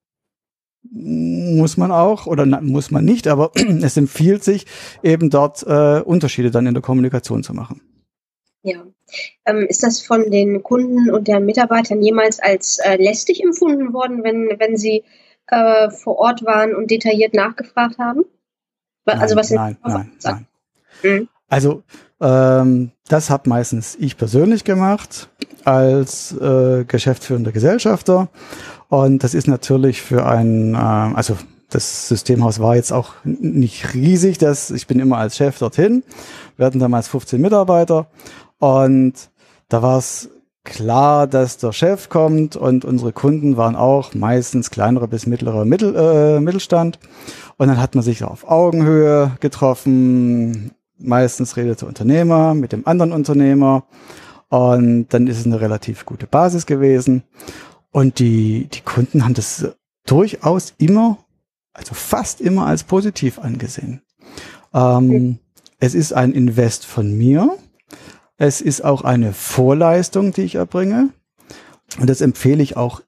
[0.91, 4.65] muss man auch, oder muss man nicht, aber es empfiehlt sich
[5.03, 7.81] eben dort äh, Unterschiede dann in der Kommunikation zu machen.
[8.61, 8.83] Ja.
[9.45, 14.23] Ähm, ist das von den Kunden und der Mitarbeitern jemals als äh, lästig empfunden worden,
[14.23, 15.03] wenn, wenn sie
[15.47, 18.23] äh, vor Ort waren und detailliert nachgefragt haben?
[19.05, 20.47] Nein, also was nein, nein, nein.
[21.03, 21.29] Mhm.
[21.47, 21.83] Also
[22.21, 25.29] ähm, das habe meistens ich persönlich gemacht
[25.65, 28.29] als äh, geschäftsführender Gesellschafter
[28.89, 31.37] und das ist natürlich für einen, äh, also
[31.69, 34.37] das Systemhaus war jetzt auch nicht riesig.
[34.37, 36.03] Das, ich bin immer als Chef dorthin.
[36.57, 38.07] Wir hatten damals 15 Mitarbeiter
[38.57, 39.13] und
[39.69, 40.29] da war es
[40.63, 45.95] klar, dass der Chef kommt und unsere Kunden waren auch meistens kleinerer bis mittlerer Mittel,
[45.95, 46.99] äh, Mittelstand.
[47.57, 50.71] Und dann hat man sich auf Augenhöhe getroffen.
[50.97, 53.83] Meistens redete Unternehmer mit dem anderen Unternehmer.
[54.49, 57.23] Und dann ist es eine relativ gute Basis gewesen.
[57.91, 59.69] Und die, die Kunden haben das
[60.05, 61.17] durchaus immer,
[61.79, 64.01] also fast immer als positiv angesehen.
[64.73, 65.39] Ähm,
[65.79, 67.57] es ist ein Invest von mir.
[68.37, 71.09] Es ist auch eine Vorleistung, die ich erbringe.
[71.99, 73.01] Und das empfehle ich auch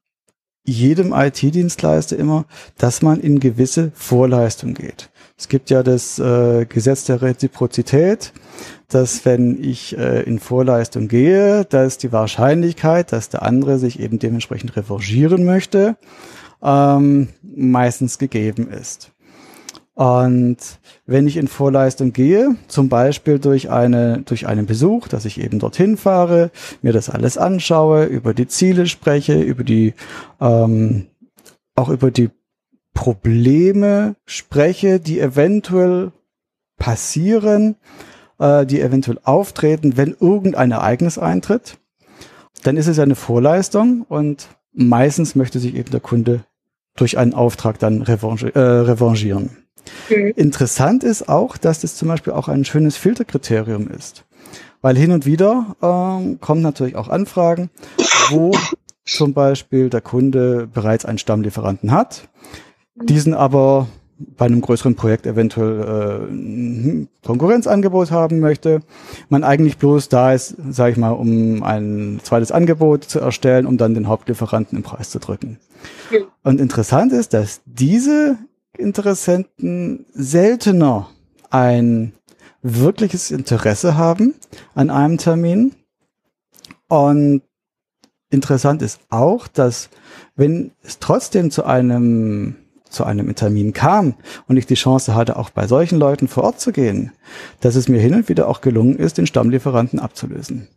[0.64, 2.46] jedem IT-Dienstleister immer,
[2.78, 5.10] dass man in gewisse Vorleistung geht.
[5.36, 8.32] Es gibt ja das äh, Gesetz der Reziprozität,
[8.88, 14.18] dass wenn ich äh, in Vorleistung gehe, dass die Wahrscheinlichkeit, dass der andere sich eben
[14.18, 15.96] dementsprechend revanchieren möchte,
[16.62, 19.12] ähm, meistens gegeben ist.
[19.94, 20.56] Und
[21.04, 25.58] wenn ich in Vorleistung gehe, zum Beispiel durch, eine, durch einen Besuch, dass ich eben
[25.58, 29.92] dorthin fahre, mir das alles anschaue, über die Ziele spreche, über die,
[30.40, 31.08] ähm,
[31.74, 32.30] auch über die
[32.94, 36.12] Probleme spreche, die eventuell
[36.78, 37.76] passieren,
[38.38, 41.78] äh, die eventuell auftreten, wenn irgendein Ereignis eintritt,
[42.62, 46.44] dann ist es eine Vorleistung und meistens möchte sich eben der Kunde
[46.96, 49.50] durch einen Auftrag dann revanchi äh, revanchieren.
[50.10, 50.32] Mhm.
[50.36, 54.24] Interessant ist auch, dass das zum Beispiel auch ein schönes Filterkriterium ist.
[54.80, 57.70] Weil hin und wieder ähm, kommen natürlich auch Anfragen,
[58.30, 58.52] wo
[59.04, 62.28] zum Beispiel der Kunde bereits einen Stammlieferanten hat,
[62.96, 63.88] diesen aber
[64.36, 68.80] bei einem größeren Projekt eventuell äh, ein Konkurrenzangebot haben möchte,
[69.28, 73.76] man eigentlich bloß da ist, sage ich mal, um ein zweites Angebot zu erstellen, um
[73.76, 75.58] dann den Hauptlieferanten im Preis zu drücken.
[76.42, 78.38] Und interessant ist, dass diese
[78.76, 81.08] Interessenten seltener
[81.50, 82.12] ein
[82.62, 84.34] wirkliches Interesse haben
[84.74, 85.74] an einem Termin.
[86.88, 87.42] Und
[88.30, 89.90] interessant ist auch, dass
[90.36, 92.56] wenn es trotzdem zu einem
[92.92, 94.14] zu einem Termin kam
[94.48, 97.12] und ich die Chance hatte, auch bei solchen Leuten vor Ort zu gehen,
[97.60, 100.68] dass es mir hin und wieder auch gelungen ist, den Stammlieferanten abzulösen.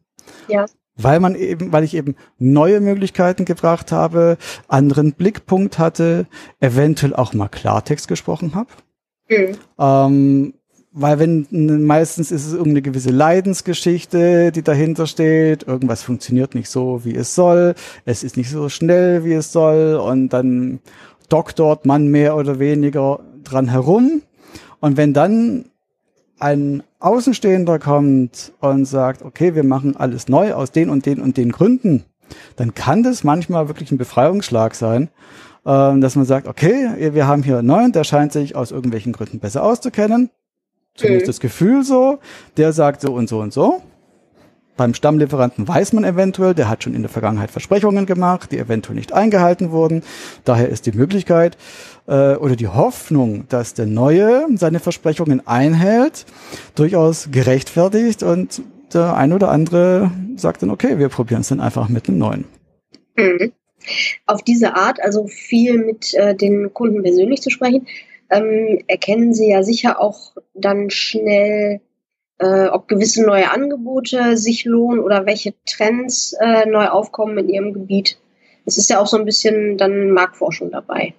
[0.48, 0.66] Ja
[0.98, 6.26] weil man eben, weil ich eben neue Möglichkeiten gebracht habe, anderen Blickpunkt hatte,
[6.60, 8.70] eventuell auch mal Klartext gesprochen habe.
[9.30, 9.58] Mhm.
[9.78, 10.54] Ähm,
[10.98, 17.04] weil wenn meistens ist es irgendeine gewisse Leidensgeschichte, die dahinter steht, irgendwas funktioniert nicht so,
[17.04, 17.76] wie es soll,
[18.06, 20.80] es ist nicht so schnell, wie es soll, und dann
[21.28, 24.22] doktort man mehr oder weniger dran herum.
[24.80, 25.66] Und wenn dann
[26.40, 31.38] ein Außenstehender kommt und sagt, okay, wir machen alles neu aus den und den und
[31.38, 32.04] den Gründen,
[32.56, 35.10] dann kann das manchmal wirklich ein Befreiungsschlag sein,
[35.66, 39.14] äh, dass man sagt, okay, wir haben hier einen neuen, der scheint sich aus irgendwelchen
[39.14, 40.30] Gründen besser auszukennen.
[40.96, 41.30] Zumindest mhm.
[41.30, 42.20] das Gefühl so,
[42.58, 43.82] der sagt so und so und so.
[44.78, 48.96] Beim Stammlieferanten weiß man eventuell, der hat schon in der Vergangenheit Versprechungen gemacht, die eventuell
[48.96, 50.04] nicht eingehalten wurden.
[50.44, 51.58] Daher ist die Möglichkeit
[52.08, 56.26] äh, oder die Hoffnung, dass der Neue seine Versprechungen einhält,
[56.76, 58.62] durchaus gerechtfertigt und
[58.94, 62.46] der ein oder andere sagt dann, okay, wir probieren es dann einfach mit einem Neuen.
[63.16, 63.54] Mhm.
[64.26, 67.88] Auf diese Art, also viel mit äh, den Kunden persönlich zu sprechen,
[68.30, 71.82] ähm, erkennen Sie ja sicher auch dann schnell,
[72.40, 77.74] äh, ob gewisse neue Angebote sich lohnen oder welche Trends äh, neu aufkommen in ihrem
[77.74, 78.20] Gebiet.
[78.66, 81.14] Es ist ja auch so ein bisschen dann Marktforschung dabei.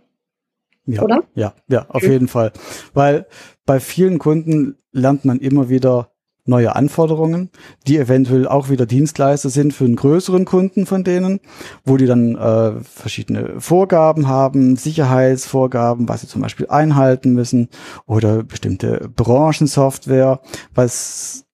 [0.87, 1.24] Ja, oder?
[1.35, 2.11] Ja, ja, auf mhm.
[2.11, 2.52] jeden Fall.
[2.94, 3.26] Weil
[3.64, 6.12] bei vielen Kunden lernt man immer wieder
[6.48, 7.50] neue Anforderungen,
[7.87, 11.40] die eventuell auch wieder Dienstleister sind für einen größeren Kunden von denen,
[11.85, 17.68] wo die dann äh, verschiedene Vorgaben haben, Sicherheitsvorgaben, was sie zum Beispiel einhalten müssen
[18.06, 20.40] oder bestimmte Branchensoftware,
[20.74, 21.46] was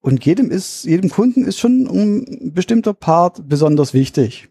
[0.00, 4.50] und jedem ist, jedem Kunden ist schon ein bestimmter Part besonders wichtig.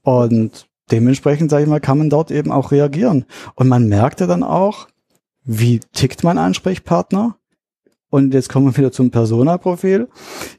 [0.00, 3.26] Und dementsprechend, sage ich mal, kann man dort eben auch reagieren.
[3.54, 4.88] Und man merkt ja dann auch,
[5.44, 7.36] wie tickt mein Ansprechpartner?
[8.12, 10.06] Und jetzt kommen wir wieder zum Persona-Profil.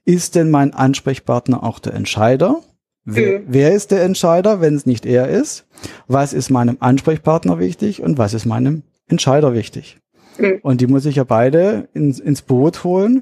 [0.06, 2.62] Ist denn mein Ansprechpartner auch der Entscheider?
[3.06, 3.46] Wer, mhm.
[3.48, 5.68] wer ist der Entscheider, wenn es nicht er ist?
[6.08, 10.00] Was ist meinem Ansprechpartner wichtig und was ist meinem Entscheider wichtig?
[10.40, 10.62] Mhm.
[10.64, 13.22] Und die muss ich ja beide ins, ins Boot holen,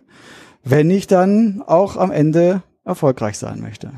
[0.64, 3.92] wenn ich dann auch am Ende erfolgreich sein möchte.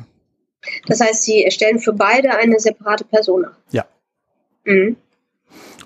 [0.88, 3.52] Das heißt, Sie erstellen für beide eine separate Persona.
[3.70, 3.86] Ja.
[4.64, 4.96] Mhm.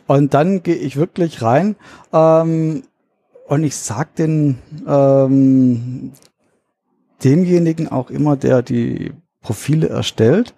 [0.08, 1.76] Und dann gehe ich wirklich rein
[2.14, 2.84] ähm,
[3.48, 6.12] und ich sag den ähm,
[7.24, 10.54] demjenigen auch immer, der die Profile erstellt,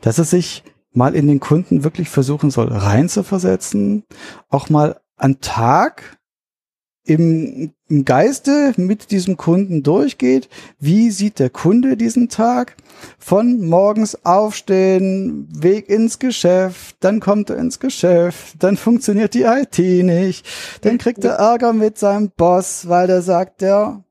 [0.00, 4.04] dass er sich mal in den Kunden wirklich versuchen soll, reinzuversetzen,
[4.48, 6.18] auch mal einen Tag
[7.04, 10.48] im, im Geiste mit diesem Kunden durchgeht.
[10.80, 12.74] Wie sieht der Kunde diesen Tag?
[13.18, 19.78] Von morgens aufstehen, Weg ins Geschäft, dann kommt er ins Geschäft, dann funktioniert die IT
[19.78, 20.46] nicht,
[20.80, 24.02] dann kriegt er Ärger mit seinem Boss, weil der sagt, der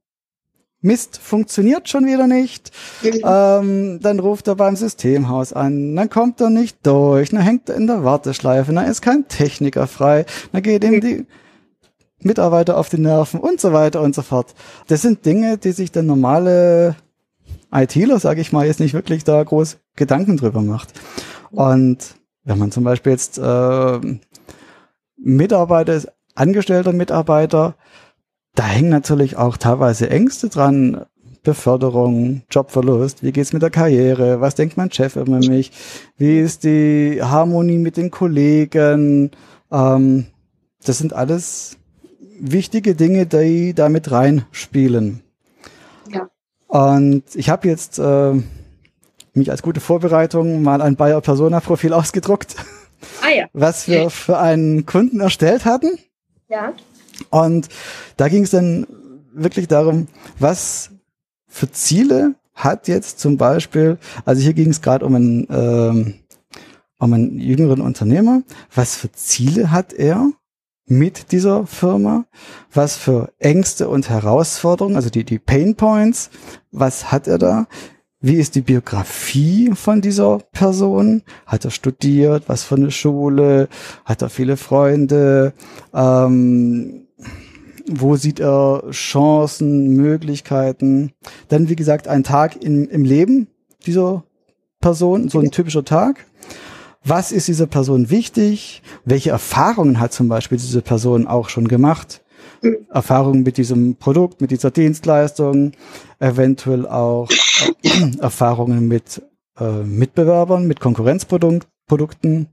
[0.81, 2.71] Mist, funktioniert schon wieder nicht.
[3.03, 7.75] Ähm, dann ruft er beim Systemhaus an, dann kommt er nicht durch, dann hängt er
[7.75, 11.25] in der Warteschleife, dann ist kein Techniker frei, dann geht ihm die
[12.21, 14.53] Mitarbeiter auf die Nerven und so weiter und so fort.
[14.87, 16.95] Das sind Dinge, die sich der normale
[17.73, 20.93] ITler, sage ich mal, jetzt nicht wirklich da groß Gedanken drüber macht.
[21.51, 23.99] Und wenn man zum Beispiel jetzt äh,
[25.17, 27.75] Mitarbeiter ist, angestellter Mitarbeiter,
[28.55, 31.05] da hängen natürlich auch teilweise Ängste dran.
[31.43, 35.71] Beförderung, Jobverlust, wie geht's mit der Karriere, was denkt mein Chef über mich,
[36.15, 39.31] wie ist die Harmonie mit den Kollegen,
[39.71, 40.27] ähm,
[40.83, 41.77] das sind alles
[42.41, 45.21] wichtige Dinge, die da mit reinspielen.
[46.09, 46.29] Ja.
[46.67, 48.33] Und ich habe jetzt äh,
[49.33, 52.55] mich als gute Vorbereitung mal ein Bayer Persona Profil ausgedruckt,
[53.21, 53.45] ah, ja.
[53.53, 55.97] was wir für einen Kunden erstellt hatten.
[56.49, 56.73] Ja.
[57.29, 57.69] Und
[58.17, 58.87] da ging es dann
[59.33, 60.07] wirklich darum,
[60.39, 60.89] was
[61.47, 66.13] für Ziele hat jetzt zum Beispiel, also hier ging es gerade um einen, ähm,
[66.97, 70.31] um einen jüngeren Unternehmer, was für Ziele hat er
[70.85, 72.25] mit dieser Firma,
[72.73, 76.29] was für Ängste und Herausforderungen, also die, die Pain Points,
[76.71, 77.67] was hat er da,
[78.23, 81.23] wie ist die Biografie von dieser Person?
[81.47, 82.43] Hat er studiert?
[82.47, 83.67] Was für eine Schule?
[84.05, 85.53] Hat er viele Freunde?
[85.91, 87.07] Ähm,
[87.87, 91.13] wo sieht er Chancen, Möglichkeiten?
[91.47, 93.47] Dann, wie gesagt, ein Tag in, im Leben
[93.87, 94.23] dieser
[94.81, 96.27] Person, so ein typischer Tag.
[97.03, 98.83] Was ist dieser Person wichtig?
[99.05, 102.21] Welche Erfahrungen hat zum Beispiel diese Person auch schon gemacht?
[102.91, 105.71] Erfahrungen mit diesem Produkt, mit dieser Dienstleistung,
[106.19, 107.29] eventuell auch
[107.83, 109.21] äh, Erfahrungen mit
[109.59, 112.47] äh, Mitbewerbern, mit Konkurrenzprodukten.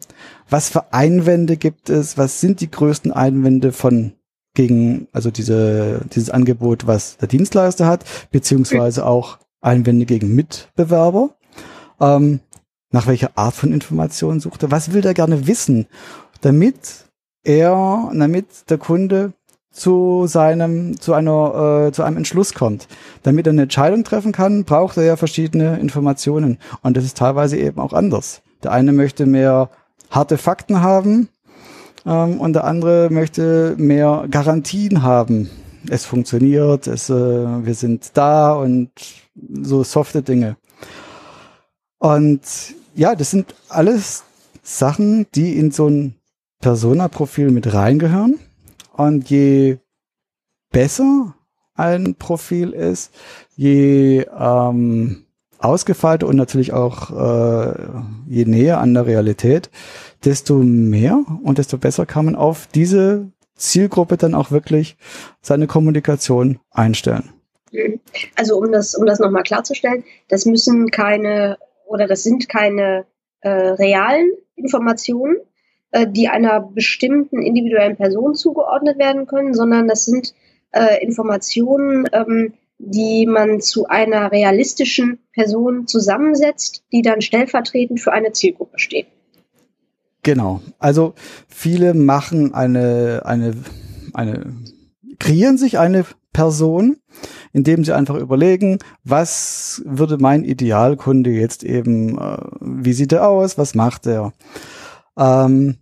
[0.48, 2.16] Was für Einwände gibt es?
[2.16, 4.12] Was sind die größten Einwände von
[4.54, 11.36] gegen, also diese, dieses Angebot, was der Dienstleister hat, beziehungsweise auch Einwände gegen Mitbewerber.
[12.00, 12.40] Ähm,
[12.90, 14.70] nach welcher Art von Informationen sucht er?
[14.70, 15.86] Was will der gerne wissen,
[16.40, 17.06] damit
[17.44, 19.32] er, damit der Kunde
[19.70, 22.88] zu seinem, zu einer, äh, zu einem Entschluss kommt.
[23.22, 26.58] Damit er eine Entscheidung treffen kann, braucht er ja verschiedene Informationen.
[26.82, 28.42] Und das ist teilweise eben auch anders.
[28.64, 29.70] Der eine möchte mehr
[30.10, 31.28] harte Fakten haben,
[32.08, 35.50] ähm, und der andere möchte mehr Garantien haben.
[35.88, 38.90] Es funktioniert, es, äh, wir sind da und
[39.62, 40.56] so softe Dinge.
[41.98, 42.40] Und
[42.98, 44.24] ja, das sind alles
[44.62, 46.16] Sachen, die in so ein
[46.60, 48.40] Persona-Profil mit reingehören.
[48.92, 49.78] Und je
[50.72, 51.34] besser
[51.74, 53.12] ein Profil ist,
[53.54, 55.24] je ähm,
[55.58, 57.72] ausgefeilter und natürlich auch äh,
[58.26, 59.70] je näher an der Realität,
[60.24, 64.96] desto mehr und desto besser kann man auf diese Zielgruppe dann auch wirklich
[65.40, 67.30] seine Kommunikation einstellen.
[68.34, 71.58] Also um das, um das nochmal klarzustellen, das müssen keine
[71.88, 73.06] oder das sind keine
[73.40, 75.36] äh, realen Informationen,
[75.90, 80.34] äh, die einer bestimmten individuellen Person zugeordnet werden können, sondern das sind
[80.72, 88.32] äh, Informationen, ähm, die man zu einer realistischen Person zusammensetzt, die dann stellvertretend für eine
[88.32, 89.06] Zielgruppe steht.
[90.22, 90.60] Genau.
[90.78, 91.14] Also
[91.48, 93.54] viele machen eine, eine,
[94.14, 94.54] eine,
[95.18, 96.98] kreieren sich eine Person,
[97.52, 103.58] indem sie einfach überlegen, was würde mein Idealkunde jetzt eben, äh, wie sieht er aus,
[103.58, 104.32] was macht er?
[105.16, 105.76] Ähm,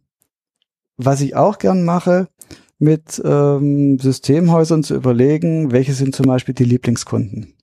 [0.97, 2.29] was ich auch gern mache,
[2.79, 7.56] mit ähm, Systemhäusern zu überlegen, welche sind zum Beispiel die Lieblingskunden.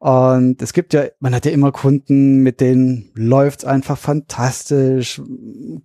[0.00, 5.20] Und es gibt ja, man hat ja immer Kunden, mit denen läuft's einfach fantastisch.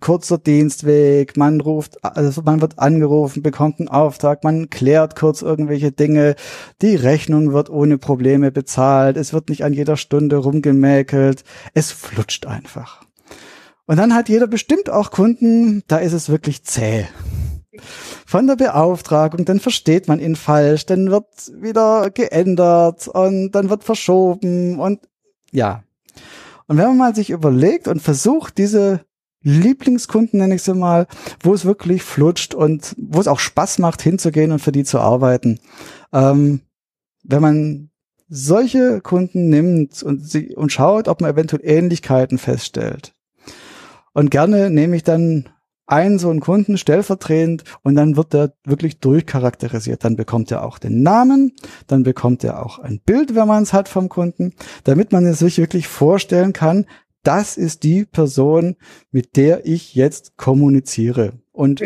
[0.00, 5.92] Kurzer Dienstweg, man ruft, also man wird angerufen, bekommt einen Auftrag, man klärt kurz irgendwelche
[5.92, 6.34] Dinge,
[6.80, 12.46] die Rechnung wird ohne Probleme bezahlt, es wird nicht an jeder Stunde rumgemäkelt, es flutscht
[12.46, 13.02] einfach.
[13.84, 17.06] Und dann hat jeder bestimmt auch Kunden, da ist es wirklich zäh
[18.26, 21.26] von der Beauftragung, dann versteht man ihn falsch, dann wird
[21.60, 25.00] wieder geändert und dann wird verschoben und
[25.52, 25.82] ja.
[26.66, 29.00] Und wenn man mal sich überlegt und versucht, diese
[29.42, 31.06] Lieblingskunden, nenne ich sie mal,
[31.40, 34.98] wo es wirklich flutscht und wo es auch Spaß macht, hinzugehen und für die zu
[34.98, 35.60] arbeiten.
[36.12, 36.62] Ähm,
[37.22, 37.90] wenn man
[38.28, 43.14] solche Kunden nimmt und, sie, und schaut, ob man eventuell Ähnlichkeiten feststellt,
[44.12, 45.48] Und gerne nehme ich dann
[45.86, 50.04] einen so einen Kunden stellvertretend und dann wird er wirklich durchcharakterisiert.
[50.04, 51.52] Dann bekommt er auch den Namen,
[51.86, 55.38] dann bekommt er auch ein Bild, wenn man es hat vom Kunden, damit man es
[55.38, 56.86] sich wirklich vorstellen kann,
[57.22, 58.76] das ist die Person,
[59.10, 61.32] mit der ich jetzt kommuniziere.
[61.52, 61.82] Und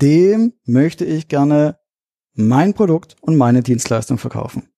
[0.00, 1.78] dem möchte ich gerne
[2.34, 4.68] mein Produkt und meine Dienstleistung verkaufen.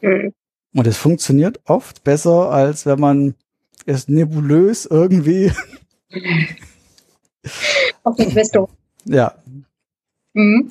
[0.00, 0.32] Mhm.
[0.74, 3.34] Und es funktioniert oft besser, als wenn man
[3.86, 5.52] es nebulös irgendwie
[8.02, 8.68] auf den Investor.
[9.04, 9.34] Ja.
[10.34, 10.70] Mhm.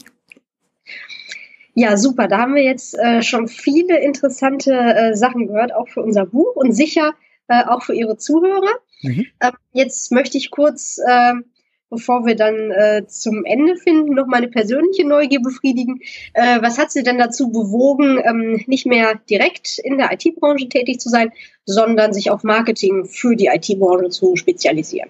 [1.79, 2.27] Ja, super.
[2.27, 6.55] Da haben wir jetzt äh, schon viele interessante äh, Sachen gehört, auch für unser Buch
[6.55, 7.13] und sicher
[7.47, 8.79] äh, auch für Ihre Zuhörer.
[9.03, 9.27] Mhm.
[9.41, 11.45] Ähm, jetzt möchte ich kurz, ähm,
[11.91, 16.01] bevor wir dann äh, zum Ende finden, noch meine persönliche Neugier befriedigen.
[16.33, 20.99] Äh, was hat Sie denn dazu bewogen, ähm, nicht mehr direkt in der IT-Branche tätig
[20.99, 21.31] zu sein,
[21.65, 25.09] sondern sich auf Marketing für die IT-Branche zu spezialisieren?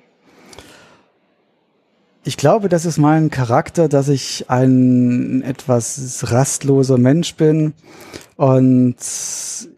[2.28, 7.72] Ich glaube, das ist mein Charakter, dass ich ein etwas rastloser Mensch bin
[8.36, 8.98] und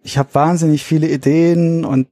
[0.02, 2.08] ich habe wahnsinnig viele Ideen und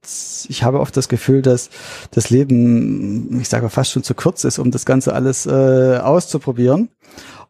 [0.48, 1.70] ich habe oft das Gefühl, dass
[2.12, 6.88] das Leben, ich sage fast schon zu kurz ist, um das Ganze alles äh, auszuprobieren.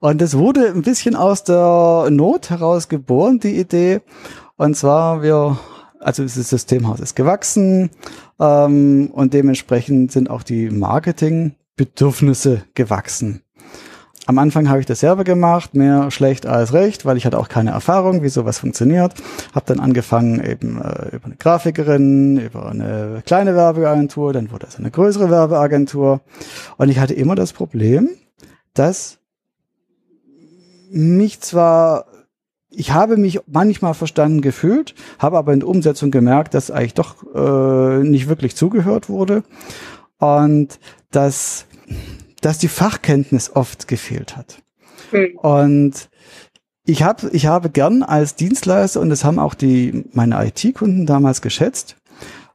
[0.01, 4.01] Und es wurde ein bisschen aus der Not heraus geboren, die Idee.
[4.57, 5.59] Und zwar, wir
[6.01, 7.91] also das Systemhaus ist gewachsen
[8.41, 13.43] ähm, und dementsprechend sind auch die Marketing Bedürfnisse gewachsen.
[14.27, 17.49] Am Anfang habe ich das selber gemacht, mehr schlecht als recht, weil ich hatte auch
[17.49, 19.15] keine Erfahrung, wie sowas funktioniert.
[19.55, 24.77] Habe dann angefangen eben äh, über eine Grafikerin, über eine kleine Werbeagentur, dann wurde es
[24.77, 26.21] eine größere Werbeagentur.
[26.77, 28.11] Und ich hatte immer das Problem,
[28.75, 29.19] dass
[30.91, 32.05] mich zwar
[32.71, 37.17] ich habe mich manchmal verstanden gefühlt, habe aber in der Umsetzung gemerkt, dass eigentlich doch
[37.35, 39.43] äh, nicht wirklich zugehört wurde
[40.19, 40.79] und
[41.11, 41.67] dass
[42.41, 44.63] dass die Fachkenntnis oft gefehlt hat.
[45.13, 45.39] Mhm.
[45.39, 46.09] Und
[46.85, 51.43] ich habe ich habe gern als Dienstleister und das haben auch die meine IT-Kunden damals
[51.43, 51.97] geschätzt.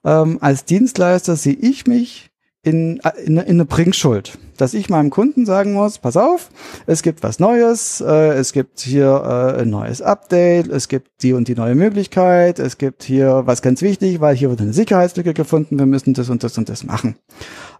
[0.03, 2.31] Ähm, als Dienstleister sehe ich mich
[2.63, 6.49] in, in, in eine Bringschuld, dass ich meinem Kunden sagen muss, pass auf,
[6.87, 11.33] es gibt was Neues, äh, es gibt hier äh, ein neues Update, es gibt die
[11.33, 15.33] und die neue Möglichkeit, es gibt hier was ganz wichtig, weil hier wird eine Sicherheitslücke
[15.33, 17.17] gefunden, wir müssen das und das und das machen.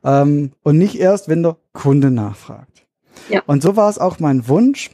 [0.03, 2.85] Ähm, und nicht erst, wenn der Kunde nachfragt.
[3.29, 3.41] Ja.
[3.47, 4.91] Und so war es auch mein Wunsch,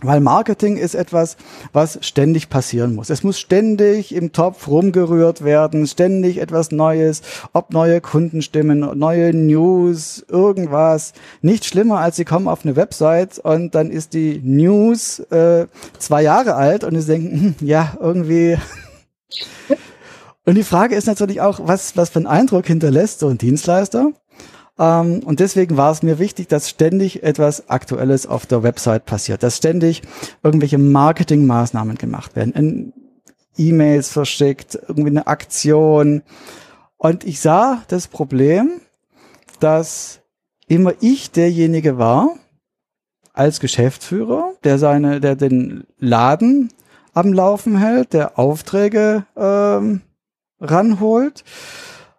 [0.00, 1.36] weil Marketing ist etwas,
[1.72, 3.10] was ständig passieren muss.
[3.10, 7.22] Es muss ständig im Topf rumgerührt werden, ständig etwas Neues,
[7.52, 11.12] ob neue Kundenstimmen, neue News, irgendwas.
[11.42, 15.66] Nicht schlimmer, als sie kommen auf eine Website und dann ist die News äh,
[15.98, 18.58] zwei Jahre alt und sie denken, hm, ja, irgendwie.
[20.44, 24.12] und die Frage ist natürlich auch, was, was für einen Eindruck hinterlässt so ein Dienstleister?
[24.78, 29.42] Ähm, und deswegen war es mir wichtig, dass ständig etwas Aktuelles auf der Website passiert,
[29.42, 30.02] dass ständig
[30.42, 32.92] irgendwelche Marketingmaßnahmen gemacht werden,
[33.56, 36.22] E-Mails verschickt, irgendwie eine Aktion.
[36.96, 38.80] Und ich sah das Problem,
[39.60, 40.20] dass
[40.66, 42.30] immer ich derjenige war,
[43.32, 46.72] als Geschäftsführer, der seine, der den Laden
[47.12, 50.02] am Laufen hält, der Aufträge ähm,
[50.60, 51.44] ranholt,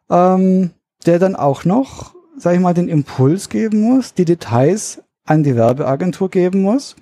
[0.10, 0.72] ähm,
[1.06, 5.56] der dann auch noch sag ich mal, den Impuls geben muss, die Details an die
[5.56, 6.96] Werbeagentur geben muss.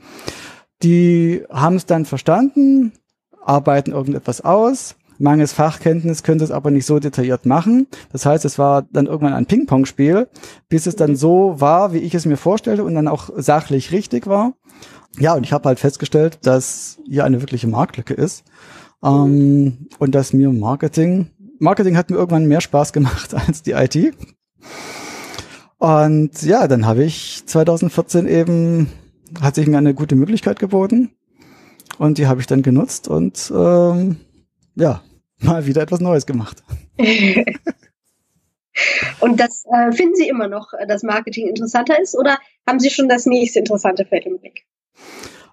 [0.82, 2.94] Die haben es dann verstanden,
[3.42, 4.96] arbeiten irgendetwas aus.
[5.20, 7.88] Mangels Fachkenntnis könnte es aber nicht so detailliert machen.
[8.12, 10.28] Das heißt, es war dann irgendwann ein Ping-Pong-Spiel,
[10.70, 14.28] bis es dann so war, wie ich es mir vorstellte und dann auch sachlich richtig
[14.28, 14.54] war.
[15.20, 18.44] Ja, und ich habe halt festgestellt, dass hier eine wirkliche Marktlücke ist
[19.04, 21.28] ähm, und dass mir Marketing,
[21.60, 24.16] Marketing hat mir irgendwann mehr Spaß gemacht als die IT.
[25.84, 28.88] Und ja, dann habe ich 2014 eben,
[29.42, 31.12] hat sich mir eine gute Möglichkeit geboten.
[31.98, 34.16] Und die habe ich dann genutzt und ähm,
[34.76, 35.04] ja,
[35.42, 36.64] mal wieder etwas Neues gemacht.
[39.20, 42.90] und das äh, finden Sie immer noch, äh, dass Marketing interessanter ist oder haben Sie
[42.90, 44.66] schon das nächste interessante Feld im Blick?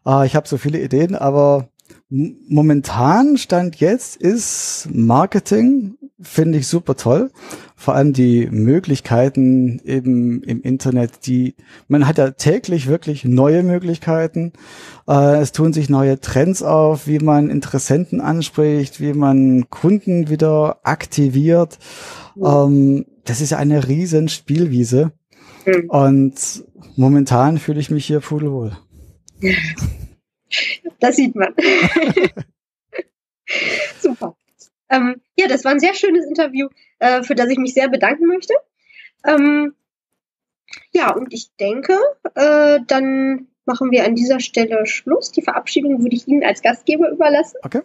[0.04, 1.70] Ah, ich habe so viele Ideen, aber
[2.08, 7.32] momentan Stand jetzt ist Marketing, finde ich super toll.
[7.80, 11.54] Vor allem die Möglichkeiten eben im Internet, die,
[11.88, 14.52] man hat ja täglich wirklich neue Möglichkeiten.
[15.08, 20.80] Äh, es tun sich neue Trends auf, wie man Interessenten anspricht, wie man Kunden wieder
[20.82, 21.78] aktiviert.
[22.36, 25.12] Ähm, das ist ja eine riesen Spielwiese.
[25.64, 25.88] Mhm.
[25.88, 26.64] Und
[26.96, 28.76] momentan fühle ich mich hier pudelwohl.
[30.98, 31.54] Das sieht man.
[34.02, 34.36] Super.
[34.90, 36.68] Ähm, ja, das war ein sehr schönes Interview,
[36.98, 38.54] äh, für das ich mich sehr bedanken möchte.
[39.26, 39.74] Ähm,
[40.92, 41.98] ja, und ich denke,
[42.34, 45.30] äh, dann machen wir an dieser Stelle Schluss.
[45.30, 47.56] Die Verabschiedung würde ich Ihnen als Gastgeber überlassen.
[47.62, 47.82] Okay.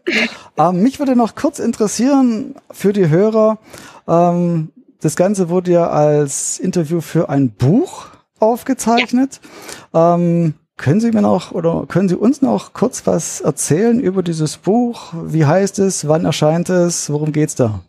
[0.57, 3.59] Ähm, mich würde noch kurz interessieren für die Hörer.
[4.07, 8.07] Ähm, das Ganze wurde ja als Interview für ein Buch
[8.39, 9.39] aufgezeichnet.
[9.93, 10.15] Ja.
[10.77, 15.13] Können Sie mir noch oder können Sie uns noch kurz was erzählen über dieses Buch?
[15.13, 16.07] Wie heißt es?
[16.07, 17.09] Wann erscheint es?
[17.09, 17.81] Worum geht's da?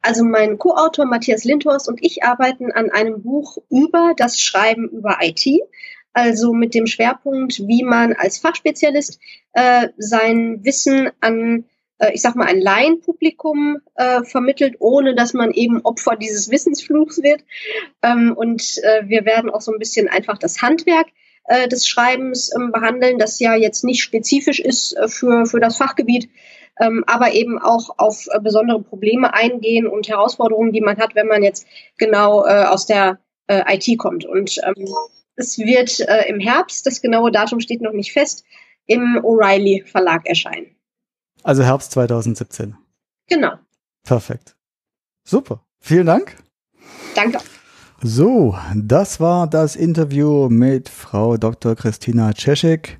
[0.00, 5.18] Also mein Co-Autor Matthias Lindhorst und ich arbeiten an einem Buch über das Schreiben über
[5.20, 5.46] IT.
[6.12, 9.18] Also mit dem Schwerpunkt, wie man als Fachspezialist
[9.54, 11.64] äh, sein Wissen an,
[11.98, 17.20] äh, ich sag mal, ein Laienpublikum äh, vermittelt, ohne dass man eben Opfer dieses Wissensfluchs
[17.20, 17.42] wird.
[18.02, 21.08] Ähm, und äh, wir werden auch so ein bisschen einfach das Handwerk
[21.46, 25.76] äh, des Schreibens ähm, behandeln, das ja jetzt nicht spezifisch ist äh, für, für das
[25.76, 26.28] Fachgebiet,
[26.80, 31.26] ähm, aber eben auch auf äh, besondere Probleme eingehen und Herausforderungen, die man hat, wenn
[31.26, 31.66] man jetzt
[31.98, 34.24] genau äh, aus der äh, IT kommt.
[34.24, 34.88] Und ähm,
[35.36, 38.44] es wird äh, im Herbst, das genaue Datum steht noch nicht fest,
[38.86, 40.76] im O'Reilly Verlag erscheinen.
[41.42, 42.76] Also Herbst 2017.
[43.28, 43.52] Genau.
[44.02, 44.56] Perfekt.
[45.24, 45.64] Super.
[45.80, 46.36] Vielen Dank.
[47.14, 47.38] Danke.
[48.06, 51.74] So, das war das Interview mit Frau Dr.
[51.74, 52.98] Christina Czeschik.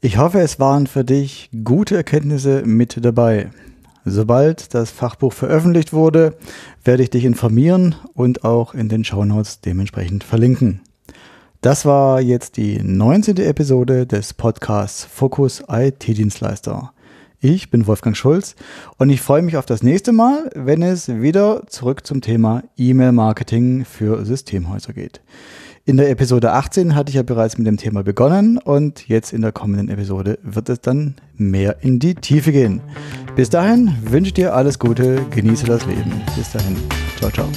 [0.00, 3.50] Ich hoffe, es waren für dich gute Erkenntnisse mit dabei.
[4.04, 6.36] Sobald das Fachbuch veröffentlicht wurde,
[6.84, 10.80] werde ich dich informieren und auch in den Shownotes dementsprechend verlinken.
[11.60, 13.38] Das war jetzt die 19.
[13.38, 16.92] Episode des Podcasts Fokus IT-Dienstleister.
[17.42, 18.54] Ich bin Wolfgang Schulz
[18.98, 23.86] und ich freue mich auf das nächste Mal, wenn es wieder zurück zum Thema E-Mail-Marketing
[23.86, 25.22] für Systemhäuser geht.
[25.86, 29.40] In der Episode 18 hatte ich ja bereits mit dem Thema begonnen und jetzt in
[29.40, 32.82] der kommenden Episode wird es dann mehr in die Tiefe gehen.
[33.36, 36.12] Bis dahin wünsche ich dir alles Gute, genieße das Leben.
[36.36, 36.76] Bis dahin.
[37.18, 37.48] Ciao, ciao.